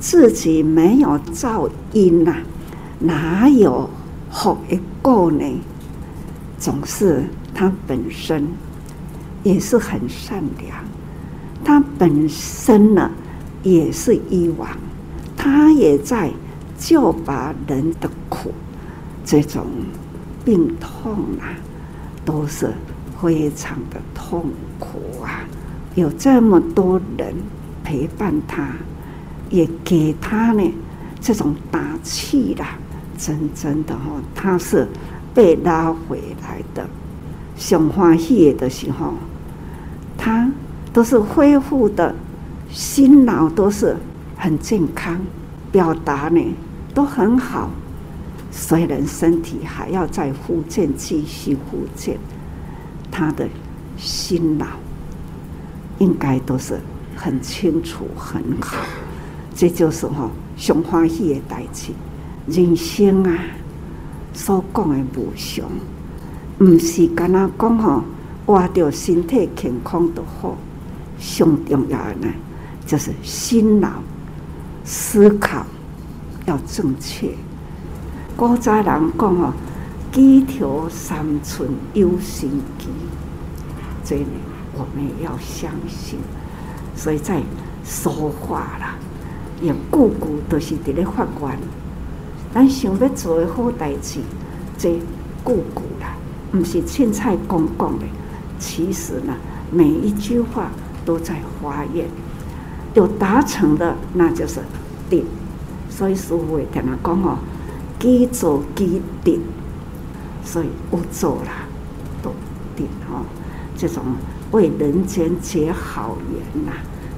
[0.00, 2.34] 自己没有造因呐。
[2.98, 3.88] 哪有
[4.28, 5.44] 好一个呢？
[6.58, 7.22] 总是
[7.54, 8.44] 他本身
[9.44, 10.76] 也是很善良，
[11.64, 13.08] 他本身呢
[13.62, 14.68] 也是医王，
[15.42, 16.30] 他也在
[16.78, 18.52] 救拔人的苦，
[19.24, 19.64] 这种
[20.44, 21.56] 病痛啊，
[22.26, 22.70] 都是
[23.18, 24.44] 非常的痛
[24.78, 25.40] 苦啊。
[25.94, 27.34] 有这么多人
[27.82, 28.68] 陪伴他，
[29.48, 30.62] 也给他呢
[31.22, 32.76] 这种打气啦。
[33.16, 34.86] 真正的哈，他是
[35.32, 36.86] 被拉回来的。
[37.56, 39.14] 上欢喜的时候，
[40.18, 40.52] 他
[40.92, 42.14] 都是恢复的，
[42.70, 43.96] 心脑都是
[44.40, 45.20] 很健康，
[45.70, 46.42] 表达呢
[46.94, 47.68] 都很好。
[48.50, 52.18] 虽然身体还要再复健，继续复健，
[53.10, 53.46] 他的
[53.98, 54.66] 心脑
[55.98, 56.80] 应该都是
[57.14, 58.78] 很清楚很好。
[59.54, 61.92] 这就是哈上欢喜的代志。
[62.46, 63.38] 人生啊，
[64.32, 65.68] 所讲的无常，
[66.66, 68.02] 唔是干那讲吼，
[68.46, 70.56] 活着身体健康就好。
[71.18, 72.28] 上重要的呢，
[72.86, 74.02] 就是心脑
[74.90, 75.64] 思考
[76.46, 77.28] 要正确。
[78.36, 79.52] 古早人讲哦，
[80.10, 82.88] 几条三寸有神机，
[84.04, 84.26] 这呢
[84.74, 86.18] 我们也要相信。
[86.96, 87.40] 所以在
[87.84, 88.96] 说话啦，
[89.62, 91.58] 也句句都是伫咧发愿。
[92.52, 94.18] 咱想要做诶好代志，
[94.76, 94.94] 这
[95.44, 96.16] 句句啦，
[96.50, 98.04] 不是凊彩讲讲的。
[98.58, 99.34] 其实呢，
[99.70, 100.68] 每一句话
[101.04, 102.06] 都在发愿，
[102.94, 104.58] 有达成的，那就是
[105.10, 105.26] 定。
[105.90, 107.36] 所以师傅会跟他讲哦，
[107.98, 109.42] 既做既定，
[110.42, 111.66] 所以有做啦，
[112.22, 112.30] 都
[112.74, 113.26] 定哦。
[113.76, 114.02] 这种
[114.52, 116.72] 为人间结好缘呐，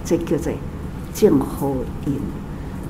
[0.04, 0.52] 这叫做
[1.14, 1.72] 正好
[2.06, 2.14] 因。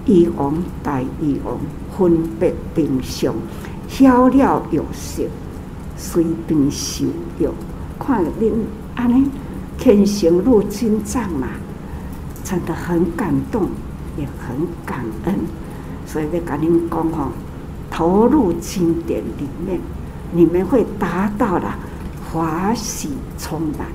[0.05, 1.59] 医王大医王，
[1.96, 3.34] 分别平常，
[3.88, 5.28] 晓了有性，
[5.96, 7.05] 随便受
[7.38, 7.53] 用。
[7.98, 8.53] 看恁
[8.96, 9.30] 安尼
[9.78, 11.48] 虔诚如金藏嘛，
[12.42, 13.68] 真的很感动，
[14.16, 15.34] 也很感恩。
[16.06, 17.28] 所以要跟恁讲吼，
[17.90, 19.80] 投入经典里面，
[20.32, 21.78] 你们会达到了
[22.30, 23.86] 欢喜充满，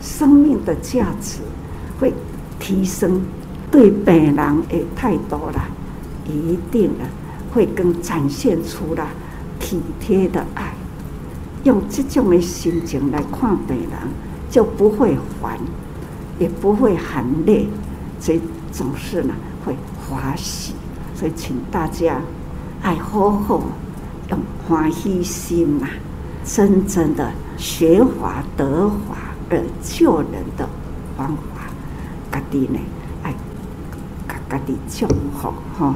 [0.00, 1.40] 生命的价值
[1.98, 2.12] 会
[2.58, 3.20] 提升，
[3.70, 5.64] 对病人也太多了，
[6.26, 7.04] 一定的
[7.52, 9.06] 会更展现出了
[9.58, 10.72] 体贴的爱。
[11.64, 13.90] 用这种的心情来看病人，
[14.48, 15.58] 就不会烦，
[16.38, 17.66] 也不会很累，
[18.20, 19.34] 这总是呢
[19.66, 19.76] 会
[20.08, 20.72] 欢喜。
[21.14, 22.22] 所以请大家
[22.80, 23.60] 爱好好
[24.30, 25.86] 用欢喜心呐，
[26.44, 29.16] 真正的学法得法
[29.50, 30.66] 而救人的
[31.18, 31.66] 方法，
[32.30, 32.78] 家己呢
[33.22, 33.34] 爱
[34.28, 35.06] 家家己祝
[35.38, 35.94] 福哈。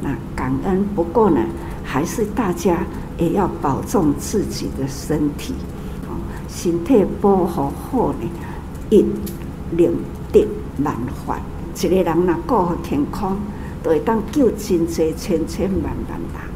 [0.00, 1.40] 那感恩，不过呢，
[1.84, 2.78] 还是大家。
[3.18, 5.52] 也要保重自己的身体，
[6.08, 6.16] 哦，
[6.48, 8.26] 身体保护好呢，
[8.88, 9.04] 一
[9.72, 9.92] 两
[10.32, 10.48] 得
[10.82, 10.94] 万
[11.26, 11.38] 法。
[11.86, 13.36] 一个人若顾好健康，
[13.82, 16.50] 就会当救真济千千万万人。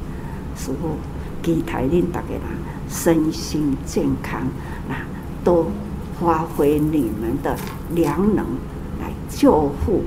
[0.56, 0.96] 师父
[1.42, 2.42] 期待恁大家人
[2.88, 4.40] 身心健康，
[4.88, 4.94] 那
[5.42, 5.66] 多
[6.20, 7.56] 发挥你们的
[7.94, 8.44] 良能
[9.00, 10.02] 来救护、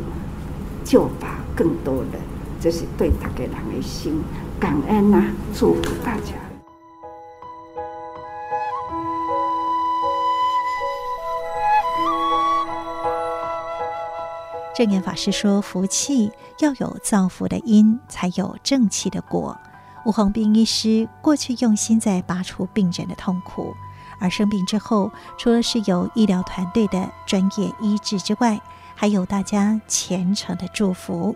[0.83, 2.21] 救拔更多人，
[2.59, 4.21] 这是对大家人的心
[4.59, 5.25] 感恩呐、啊！
[5.53, 6.46] 祝福大家。
[14.77, 19.57] 证严法师说：“福气要有造福的因，才有正气的果。”
[20.05, 23.73] 吴宏斌医师过去用心在拔除病人的痛苦，
[24.19, 28.61] 而生病之后，除了是有医疗团队的专业医治之外，
[28.93, 31.35] 还有大家虔诚的祝福。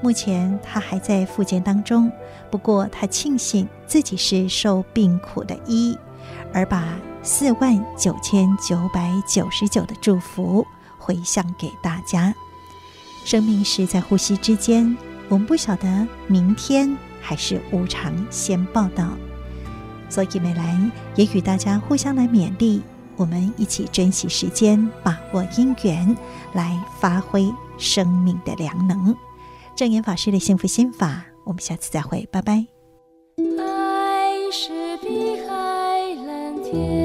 [0.00, 2.10] 目前他还在复健当中，
[2.50, 5.94] 不过他庆幸自己是受病苦的医，
[6.54, 10.66] 而把四万九千九百九十九的祝福
[10.98, 12.34] 回向给大家。
[13.24, 14.96] 生命是在呼吸之间，
[15.28, 19.08] 我们不晓得明天还是无常先报道，
[20.08, 22.82] 所以美兰也与大家互相来勉励，
[23.16, 26.16] 我们一起珍惜时间，把握因缘，
[26.52, 27.48] 来发挥
[27.78, 29.16] 生命的良能。
[29.74, 32.66] 正言法师的幸福心法，我们下次再会，拜拜。
[33.58, 37.01] 爱是碧海蓝天。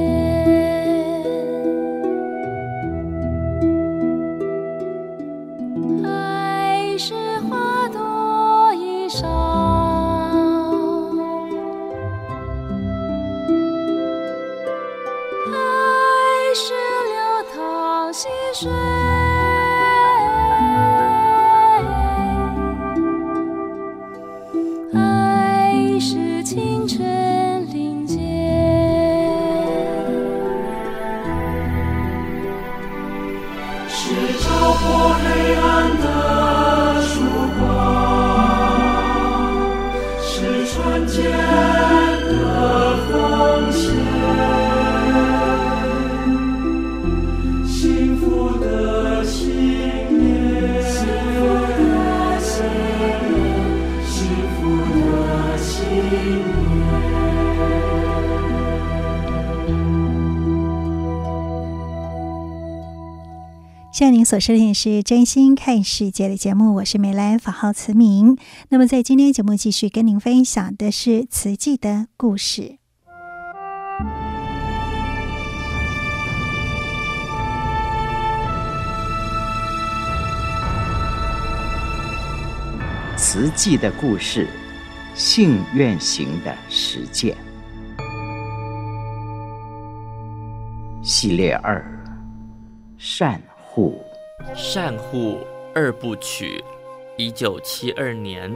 [64.28, 68.38] 所收听的是《真心看世界》的节目，我是美兰，法号慈明。
[68.67, 72.78] 那么，在今天节目继续跟您分享的是慈济的故事。
[83.15, 84.49] 慈济的故事，
[85.15, 87.34] 信愿行的实践，
[91.01, 91.82] 系列二，
[92.97, 93.97] 善护。
[94.55, 95.39] 善护
[95.73, 96.63] 二部曲，
[97.17, 98.51] 一九七二年，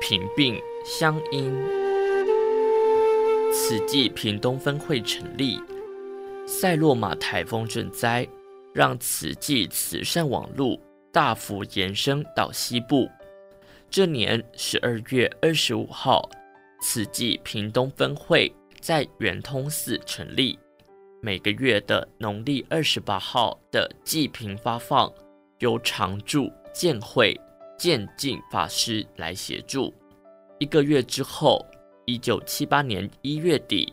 [0.00, 1.54] 平病乡音，
[3.52, 5.60] 慈济屏东分会成立。
[6.46, 8.26] 塞洛玛台风赈灾，
[8.74, 10.80] 让慈济慈善网路
[11.12, 13.08] 大幅延伸到西部。
[13.88, 16.28] 这年十二月二十五号，
[16.82, 20.58] 慈济屏东分会在圆通寺成立。
[21.22, 25.12] 每个月的农历二十八号的济贫发放，
[25.58, 27.38] 由常住建慧
[27.78, 29.92] 建进法师来协助。
[30.58, 31.64] 一个月之后，
[32.04, 33.92] 一九七八年一月底，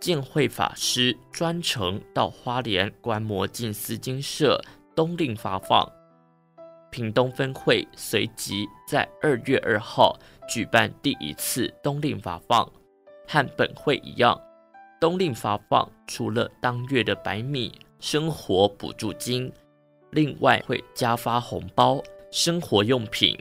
[0.00, 4.60] 建慧法师专程到花莲观摩静思精舍
[4.94, 5.88] 冬令发放。
[6.90, 12.68] 屏东分会随即在二月二号举办第一次冬令发放。
[13.28, 14.36] 和本会一样，
[15.00, 19.52] 冬令发放除了当月的白米生活补助金，
[20.12, 23.38] 另外会加发红包、生活用品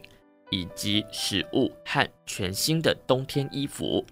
[0.51, 4.05] 以及食物和全新的冬天衣服，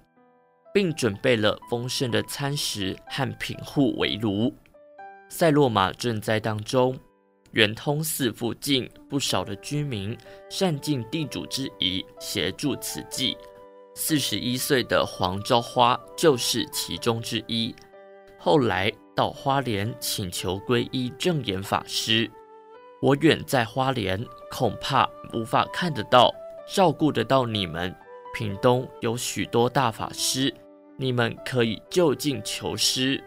[0.73, 4.53] 并准备了丰盛的餐食和品户围炉。
[5.29, 6.97] 赛洛玛賑灾当中，
[7.51, 10.17] 圆通寺附近不少的居民
[10.49, 13.37] 善尽地主之谊，协助此济。
[13.93, 17.75] 四十一岁的黄昭花就是其中之一。
[18.37, 22.29] 后来到花莲请求皈依正言法师。
[23.07, 26.29] 我远在花莲，恐怕无法看得到、
[26.67, 27.95] 照顾得到你们。
[28.33, 30.53] 屏东有许多大法师，
[30.97, 33.23] 你们可以就近求师。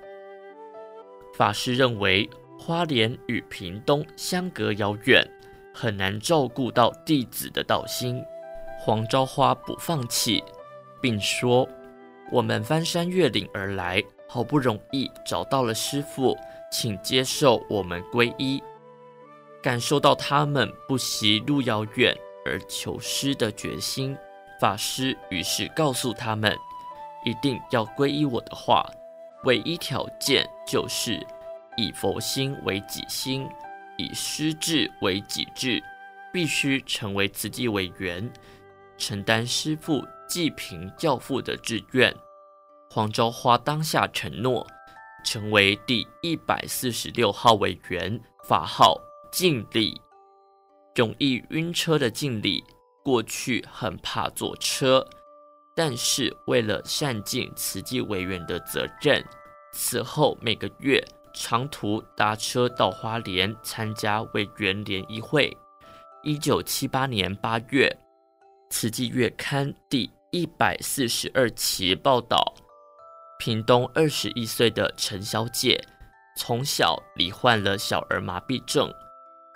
[1.35, 2.29] 法师认为
[2.59, 5.27] 花莲与屏东相隔遥远，
[5.73, 8.23] 很难照顾到弟子的道心。
[8.79, 10.45] 黄昭花不放弃，
[11.01, 11.67] 并说
[12.31, 16.37] ：“我们翻山越岭而来，好不容易找到了师父，
[16.71, 18.63] 请接受我们皈依。”
[19.63, 24.17] 感受到他们不惜路遥远而求师的决心，
[24.61, 26.57] 法师于是告诉他们
[27.25, 28.85] ：“一定要皈依我的话。”
[29.45, 31.19] 唯一条件就是
[31.77, 33.49] 以佛心为己心，
[33.97, 35.83] 以师志为己志，
[36.31, 38.31] 必须成为慈济委员，
[38.99, 42.15] 承担师父济贫教父的志愿。
[42.91, 44.67] 黄昭花当下承诺，
[45.25, 49.01] 成为第一百四十六号委员，法号
[49.31, 50.01] 敬礼，
[50.95, 52.65] 容易晕车的敬礼，
[53.05, 55.07] 过去很怕坐车。
[55.77, 59.25] 但是为了善尽慈济委员的责任，
[59.73, 61.03] 此后每个月
[61.33, 65.57] 长途搭车到花莲参加委员联谊会。
[66.23, 67.89] 一九七八年八月，
[68.75, 72.53] 《慈济月刊》第一百四十二期报道，
[73.39, 75.83] 屏东二十一岁的陈小姐，
[76.37, 78.93] 从小罹患了小儿麻痹症，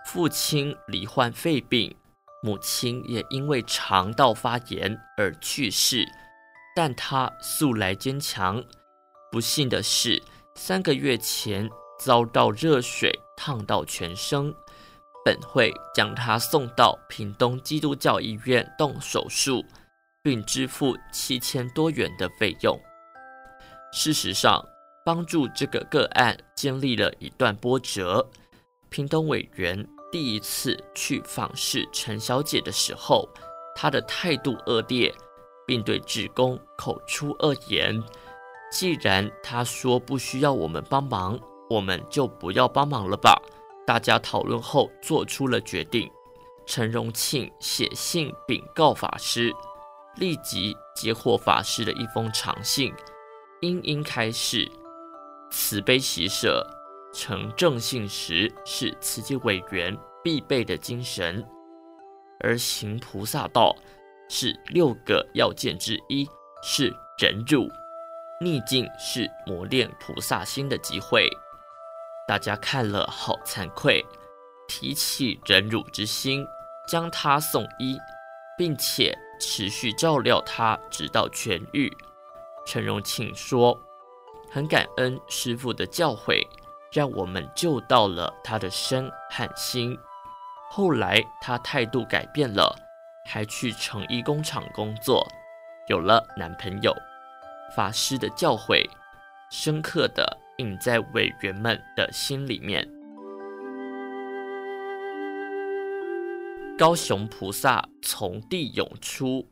[0.06, 1.94] 父亲罹患肺病。
[2.42, 6.06] 母亲也因为肠道发炎而去世，
[6.76, 8.62] 但他素来坚强。
[9.32, 10.22] 不幸的是，
[10.54, 11.66] 三个月前
[11.98, 14.54] 遭到热水烫到全身，
[15.24, 19.64] 本会将他送到屏东基督教医院动手术，
[20.22, 22.78] 并支付七千多元的费用。
[23.90, 24.62] 事实上，
[25.02, 28.28] 帮助这个个案经历了一段波折。
[28.90, 29.88] 屏东委员。
[30.14, 33.28] 第一次去访视陈小姐的时候，
[33.74, 35.12] 她的态度恶劣，
[35.66, 38.00] 并对职工口出恶言。
[38.70, 41.36] 既然她说不需要我们帮忙，
[41.68, 43.42] 我们就不要帮忙了吧。
[43.84, 46.08] 大家讨论后做出了决定。
[46.64, 49.52] 陈荣庆写信禀告法师，
[50.14, 52.94] 立即接获法师的一封长信，
[53.60, 54.70] 殷殷开示，
[55.50, 56.64] 慈悲喜舍。
[57.14, 61.46] 成正信时是慈济委员必备的精神，
[62.40, 63.74] 而行菩萨道
[64.28, 66.28] 是六个要件之一，
[66.60, 67.70] 是忍辱。
[68.40, 71.28] 逆境是磨练菩萨心的机会。
[72.26, 74.04] 大家看了好惭愧，
[74.66, 76.44] 提起忍辱之心，
[76.88, 77.96] 将他送医，
[78.58, 81.90] 并且持续照料他，直到痊愈。
[82.66, 83.80] 陈荣庆说
[84.50, 86.44] ：“很感恩师父的教诲。”
[86.94, 89.98] 让我们救到了他的身和心。
[90.70, 92.72] 后来他态度改变了，
[93.28, 95.26] 还去成衣工厂工作，
[95.88, 96.94] 有了男朋友。
[97.74, 98.88] 法师的教诲
[99.50, 102.88] 深刻的印在委员们的心里面。
[106.78, 109.48] 高雄菩萨从地涌出，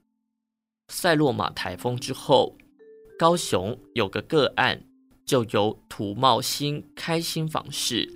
[0.86, 2.56] 塞洛玛台风之后，
[3.18, 4.84] 高雄有个个案。
[5.32, 8.06] 就由涂茂兴开心访视，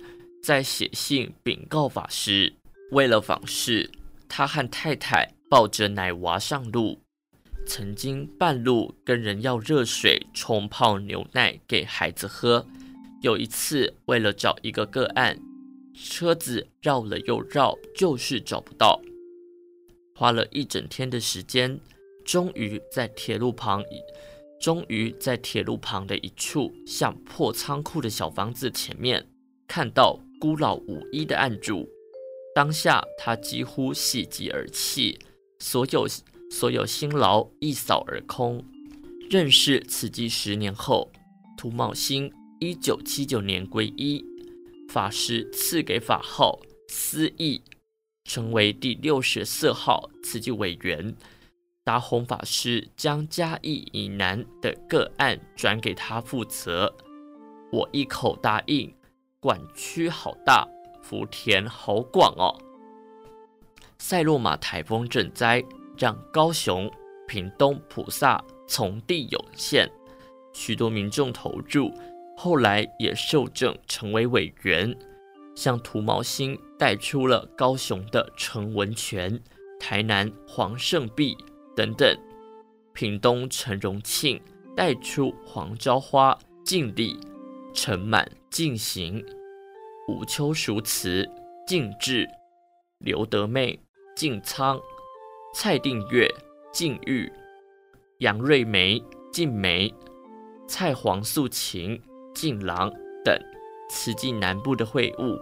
[0.43, 2.53] 再写信禀告法师。
[2.91, 3.89] 为了访视，
[4.29, 6.99] 他和太太抱着奶娃上路，
[7.65, 12.63] 曾经半路跟人要热水冲泡牛奶给孩子喝。
[13.23, 15.39] 有一次，为了找一个个案，
[15.95, 19.01] 车子绕了又绕，就是找不到，
[20.13, 21.79] 花了一整天的时间，
[22.23, 23.83] 终于在铁路旁。
[24.59, 29.25] 终于在铁路旁的一处像破仓库的小房子前面，
[29.67, 31.87] 看到孤老无依的案主。
[32.55, 35.19] 当下他几乎喜极而泣，
[35.59, 36.07] 所有
[36.49, 38.63] 所有辛劳一扫而空。
[39.29, 41.11] 认识慈济十年后，
[41.55, 44.25] 涂茂兴一九七九年皈依，
[44.89, 47.61] 法师赐给法号思义，
[48.23, 51.15] 成为第六十四号慈济委员。
[51.87, 56.93] 达宏法师将嘉义以南的个案转给他负责。
[57.71, 58.93] 我一口答应，
[59.39, 60.67] 管区好大，
[61.01, 62.51] 福田好广哦。
[63.97, 65.63] 赛洛玛台风赈灾，
[65.97, 66.91] 让高雄、
[67.25, 69.89] 屏东菩萨从地涌现，
[70.51, 71.89] 许多民众投注，
[72.35, 74.93] 后来也受证成为委员，
[75.55, 79.41] 向涂毛星带出了高雄的陈文泉、
[79.79, 81.37] 台南黄胜碧
[81.77, 82.17] 等等，
[82.91, 84.41] 屏东陈荣庆
[84.75, 87.15] 带出黄朝花、净利、
[87.71, 89.23] 陈满、净行、
[90.07, 91.29] 吴秋淑慈、
[91.67, 92.27] 净志、
[92.97, 93.79] 刘德妹。
[94.15, 94.81] 静仓、
[95.53, 96.27] 蔡定月、
[96.73, 97.31] 静玉、
[98.17, 98.99] 杨瑞梅、
[99.31, 99.93] 静梅、
[100.67, 102.01] 蔡黄素琴、
[102.33, 102.91] 静郎
[103.23, 103.39] 等
[103.91, 105.37] 慈济南部的会务，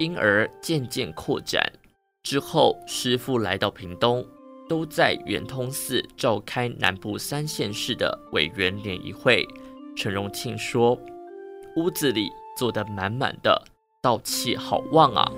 [0.00, 1.62] 因而渐渐扩展。
[2.24, 4.26] 之后，师傅来到屏东，
[4.70, 9.44] 都在圆通寺召开南部三县市的委员联谊会。
[9.96, 10.96] 陈荣庆说
[11.74, 13.60] ：“屋子里坐得满满的，
[14.00, 15.28] 道气好旺啊！”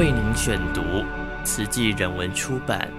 [0.00, 0.80] 为您选读
[1.44, 2.90] 慈济人文出版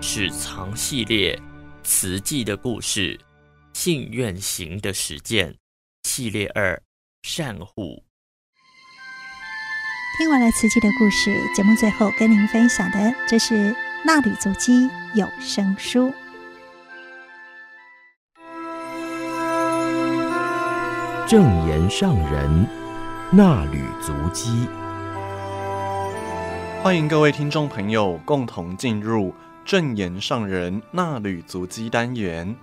[0.04, 1.36] 《史藏系列》
[1.84, 3.16] 慈济的故事，
[3.74, 5.54] 信愿行的实践
[6.02, 6.82] 系列二
[7.22, 8.02] 善护。
[10.18, 13.72] 听完了慈济的故事，节目最后跟您分享的，这是
[14.04, 16.12] 纳履足迹有声书。
[21.24, 22.66] 正言上人
[23.30, 24.66] 纳履足迹。
[26.80, 32.54] 欢迎各位听众朋友共同进入正言上人衲履足迹单元，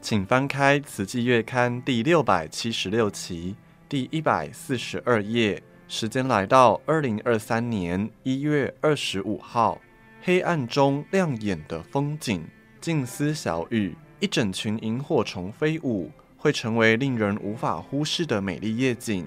[0.00, 3.56] 请翻开《慈济月刊》第六百七十六期
[3.88, 5.60] 第一百四十二页。
[5.88, 9.80] 时间来到二零二三年一月二十五号，
[10.20, 12.44] 黑暗中亮眼的风景，
[12.78, 19.26] 静思小雨，一整群萤火虫飞舞，会成为令人无法忽视的美丽夜景。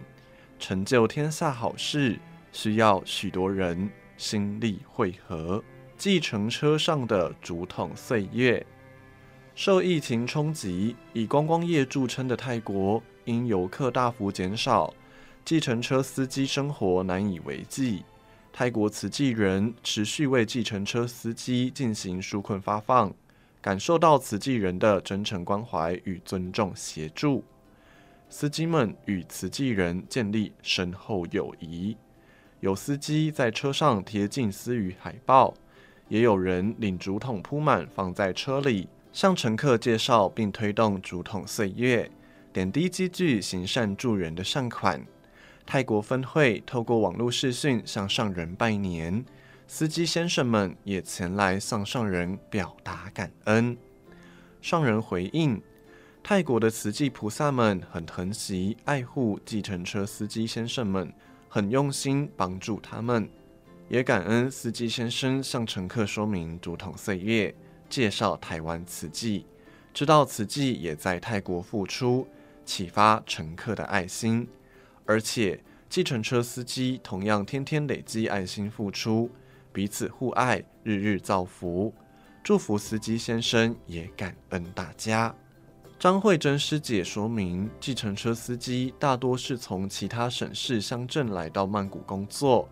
[0.59, 2.17] 成就天下好事，
[2.53, 3.89] 需要许多人。
[4.17, 5.63] 心力汇合，
[5.97, 8.65] 计程车上的竹筒岁月。
[9.55, 14.93] 受疫情冲击，以观光业著称的泰国，因游客大幅减少，
[15.45, 18.03] 计程车司机生活难以为继。
[18.51, 23.13] 泰国慈济人持续为计程车司机进行纾困发放，
[23.61, 27.43] 感受到慈济人的真诚关怀与尊重协助，
[28.29, 31.97] 司机们与慈济人建立深厚友谊。
[32.65, 35.53] 有司机在车上贴静思语海报，
[36.07, 42.09] 也有人领竹筒铺满放在车里，向乘客介绍并推动竹筒岁月，
[42.51, 45.05] 点滴积聚行善助人的善款。
[45.63, 49.23] 泰国分会透过网络视讯向上人拜年，
[49.67, 53.77] 司机先生们也前来向上人表达感恩。
[54.59, 55.61] 上人回应：
[56.23, 61.13] 泰国的慈济菩萨们很疼惜爱护计程车司机先生们。
[61.55, 63.29] 很用心帮助他们，
[63.87, 67.55] 也感恩司机先生向乘客说明竹筒岁月，
[67.89, 69.45] 介绍台湾瓷器，
[69.93, 72.27] 知道瓷器也在泰国付出，
[72.65, 74.45] 启发乘客的爱心。
[75.05, 79.31] 而且计程车司机同样天天累积爱心付出，
[79.71, 81.93] 彼此互爱，日日造福。
[82.43, 85.33] 祝福司机先生，也感恩大家。
[85.97, 92.67] 张慧珍师姐说明，计程车司机大多是从其他省市乡镇来到曼谷工作，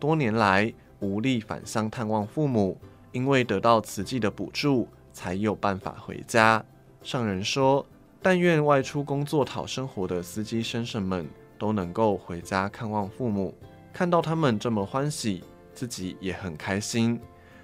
[0.00, 2.78] 多年来无力返乡探望父母，
[3.12, 6.64] 因为得到慈济的补助，才有办法回家。
[7.02, 7.84] 上人说，
[8.22, 13.54] 但愿外出工作讨生活的司机先生们都能够回家看望父母，
[13.92, 15.44] 看到他们这么欢喜，
[15.74, 17.20] 自己也很开心，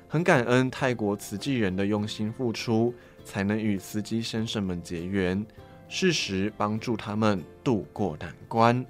[0.07, 2.95] 很感恩泰国慈济人的用心付出。
[3.29, 5.45] 才能与司机先生们结缘，
[5.87, 8.83] 适时帮助他们渡过难关，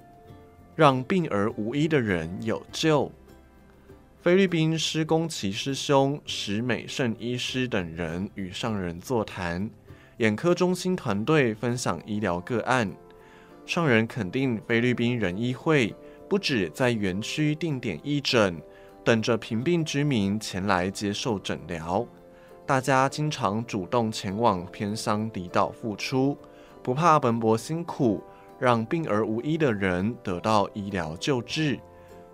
[0.77, 3.11] 让病而无医的人有救。
[4.21, 9.69] 菲律宾施工奇师兄石美胜医师等人与上人座谈，
[10.19, 12.89] 眼科中心团队分享医疗个案，
[13.65, 15.93] 上人肯定菲律宾仁医会
[16.29, 18.61] 不止在园区定点义诊，
[19.03, 22.07] 等着贫病居民前来接受诊疗。
[22.69, 26.37] 大家经常主动前往偏乡离岛付出，
[26.83, 28.21] 不怕奔波辛苦，
[28.59, 31.79] 让病而无医的人得到医疗救治。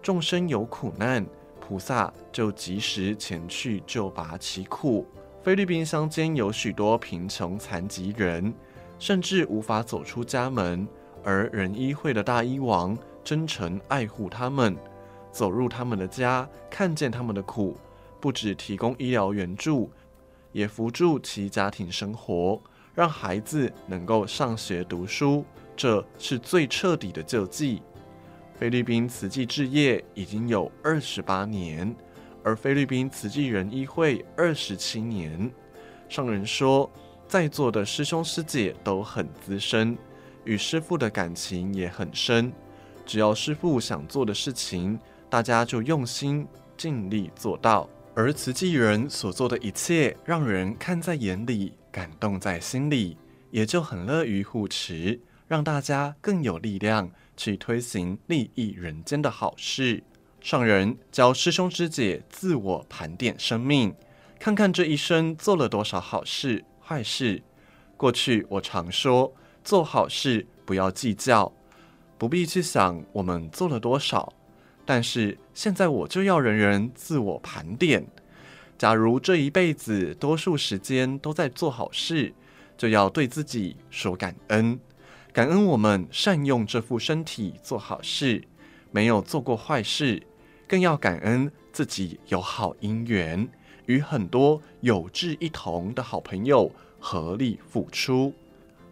[0.01, 1.25] 众生有苦难，
[1.61, 5.07] 菩萨就及时前去救拔其苦。
[5.41, 8.53] 菲律宾乡间有许多贫穷残疾人，
[8.99, 10.85] 甚至无法走出家门，
[11.23, 14.75] 而仁医会的大医王真诚爱护他们，
[15.31, 17.77] 走入他们的家，看见他们的苦，
[18.19, 19.89] 不只提供医疗援助。
[20.55, 22.61] 也扶助其家庭生活，
[22.93, 25.43] 让孩子能够上学读书，
[25.75, 27.83] 这是最彻底的救济。
[28.57, 31.93] 菲律宾慈济置业已经有二十八年，
[32.41, 35.51] 而菲律宾慈济仁医会二十七年。
[36.07, 36.89] 上人说，
[37.27, 39.97] 在座的师兄师姐都很资深，
[40.45, 42.49] 与师父的感情也很深。
[43.05, 44.97] 只要师父想做的事情，
[45.29, 46.47] 大家就用心
[46.77, 47.89] 尽力做到。
[48.17, 53.17] 而慈济人所做的一切，让人看在眼里，感动在心里，
[53.51, 60.01] 也就很乐于护持，让大家更有力量去推行利益人间的好事。
[60.39, 63.93] 上人教师兄师姐自我盘点生命，
[64.39, 67.43] 看看这一生做了多少好事、坏事。
[67.97, 71.51] 过去我常说，做好事不要计较，
[72.17, 74.31] 不必去想我们做了多少。
[74.85, 78.05] 但是现在我就要人人自我盘点。
[78.77, 82.33] 假如这一辈子多数时间都在做好事，
[82.77, 84.79] 就要对自己说感恩，
[85.31, 88.43] 感恩我们善用这副身体做好事，
[88.91, 90.21] 没有做过坏事，
[90.67, 93.47] 更要感恩自己有好因缘，
[93.85, 96.69] 与很多有志一同的好朋友
[96.99, 98.33] 合力付出。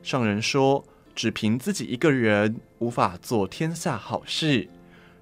[0.02, 0.84] 上人说，
[1.14, 4.70] 只凭自己一个人无法做天下好事。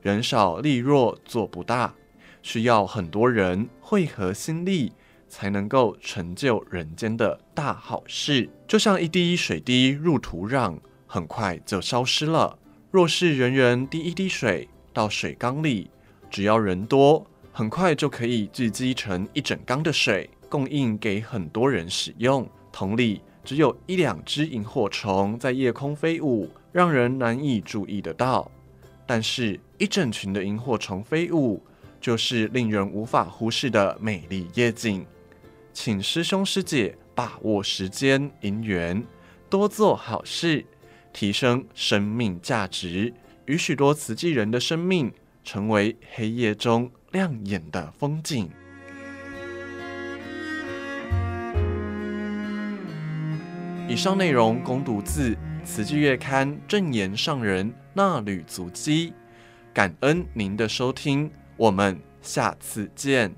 [0.02, 1.94] 人少力弱做不大，
[2.42, 4.92] 需要很多人汇合心力，
[5.30, 8.50] 才能够成就人间的大好事。
[8.68, 12.58] 就像一滴水滴入土壤，很快就消失了。
[12.90, 15.90] 若是人人滴一滴水到水缸里，
[16.30, 22.50] 只要人多，很快就可以聚集成一整缸的水，供应给很多人使用。
[22.72, 28.50] 同理，只有一两只萤火虫在夜空飞舞，让人难以注意得到。
[29.14, 31.62] 但是，一整群的萤火虫飞舞，
[32.00, 35.06] 就是令人无法忽视的美丽夜景。
[35.74, 39.04] 请师兄师姐把握时间、因缘，
[39.50, 40.66] 多做好事，
[41.12, 43.14] 提升生命价值，
[43.48, 45.12] 与许多慈济人的生命
[45.44, 48.50] 成为黑夜中亮眼的风景。
[53.90, 55.38] 以上内容供读自。
[55.64, 59.14] 《慈济月刊》正言上人衲履足迹，
[59.74, 63.34] 感恩您的收听，我们下次见。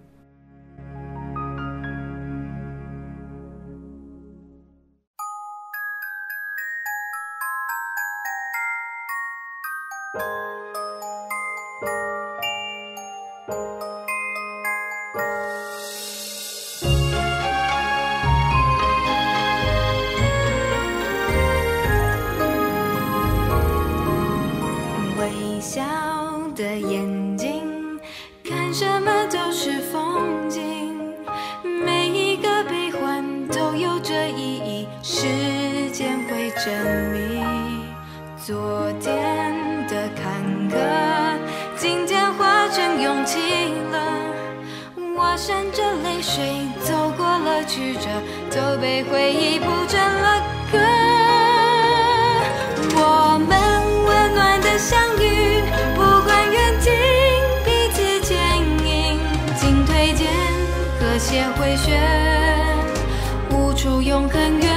[64.34, 64.72] akan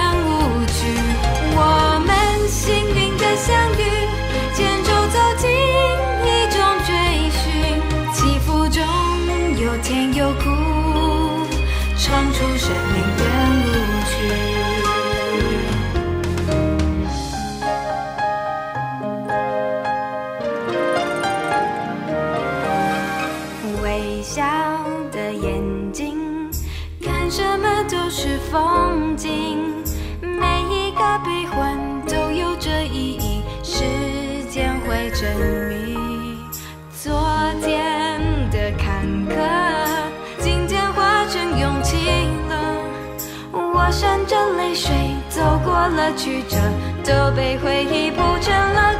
[45.94, 46.56] 了曲折，
[47.04, 48.94] 都被回忆铺成了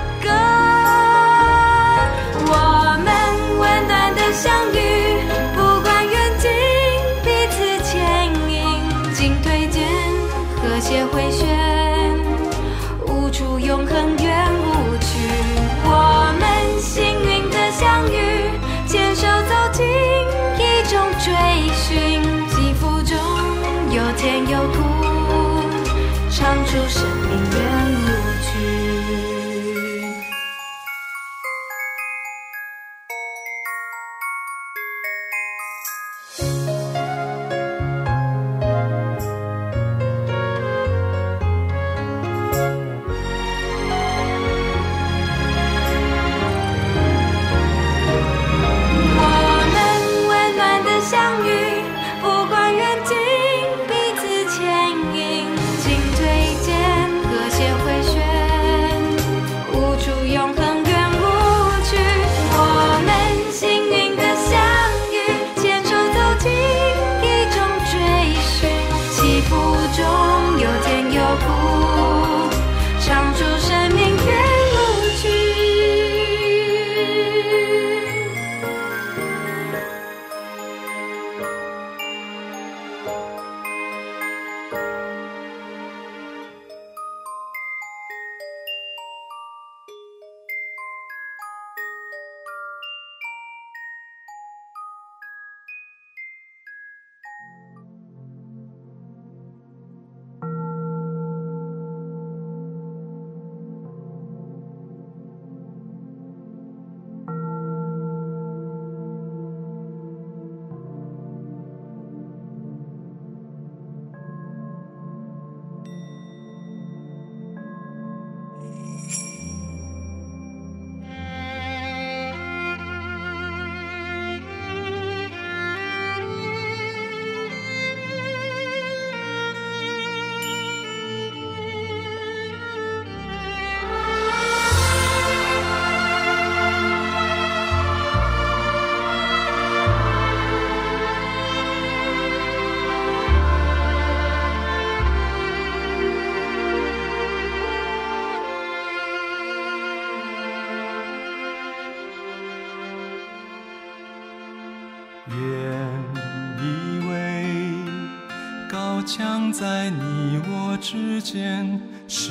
[161.33, 162.24] 间，伸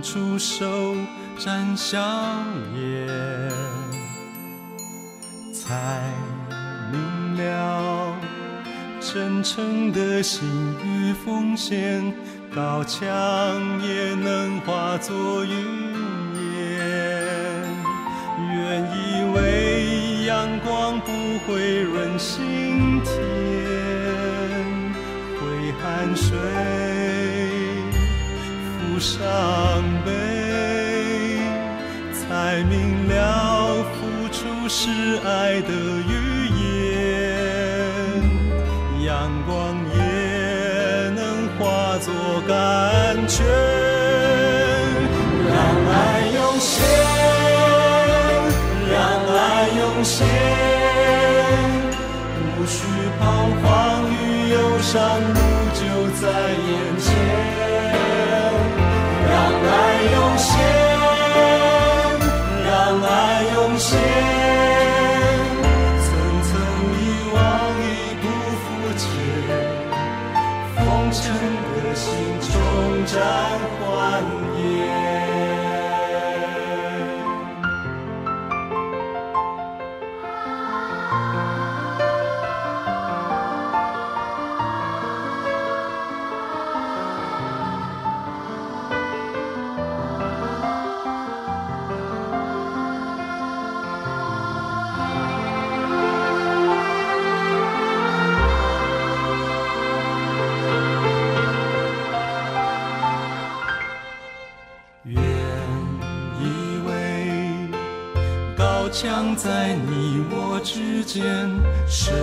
[0.00, 0.94] 出手
[1.36, 1.98] 展笑
[2.72, 3.08] 颜，
[5.52, 6.00] 才
[6.92, 8.14] 明了
[9.00, 10.48] 真诚的心
[10.84, 12.00] 与奉献，
[12.54, 13.02] 高墙
[13.82, 15.50] 也能化作云
[16.44, 16.78] 烟。
[18.38, 21.10] 原以为阳光不
[21.44, 23.10] 会润心田。
[25.82, 26.36] 汗水
[29.20, 30.10] 伤悲，
[32.14, 34.00] 才明了付
[34.32, 34.88] 出是
[35.22, 35.70] 爱的
[36.08, 36.64] 语言。
[39.04, 40.00] 阳光也
[41.10, 41.20] 能
[41.58, 42.08] 化作
[42.48, 43.44] 甘泉，
[45.46, 45.52] 让
[45.92, 45.92] 爱
[46.34, 46.80] 涌现，
[48.90, 48.96] 让
[49.36, 49.38] 爱
[49.76, 50.26] 涌现，
[52.56, 52.78] 无需
[53.18, 53.20] 彷
[53.60, 53.68] 徨
[54.10, 55.39] 与忧伤。
[111.12, 111.24] 间，
[111.88, 112.14] 伸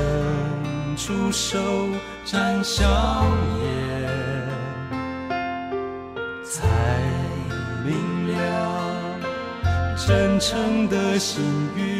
[0.95, 1.57] 出手
[2.23, 2.87] 展笑
[3.61, 4.47] 颜，
[6.41, 6.65] 才
[7.85, 9.19] 明了
[9.97, 11.43] 真诚的心
[11.75, 11.96] 愿。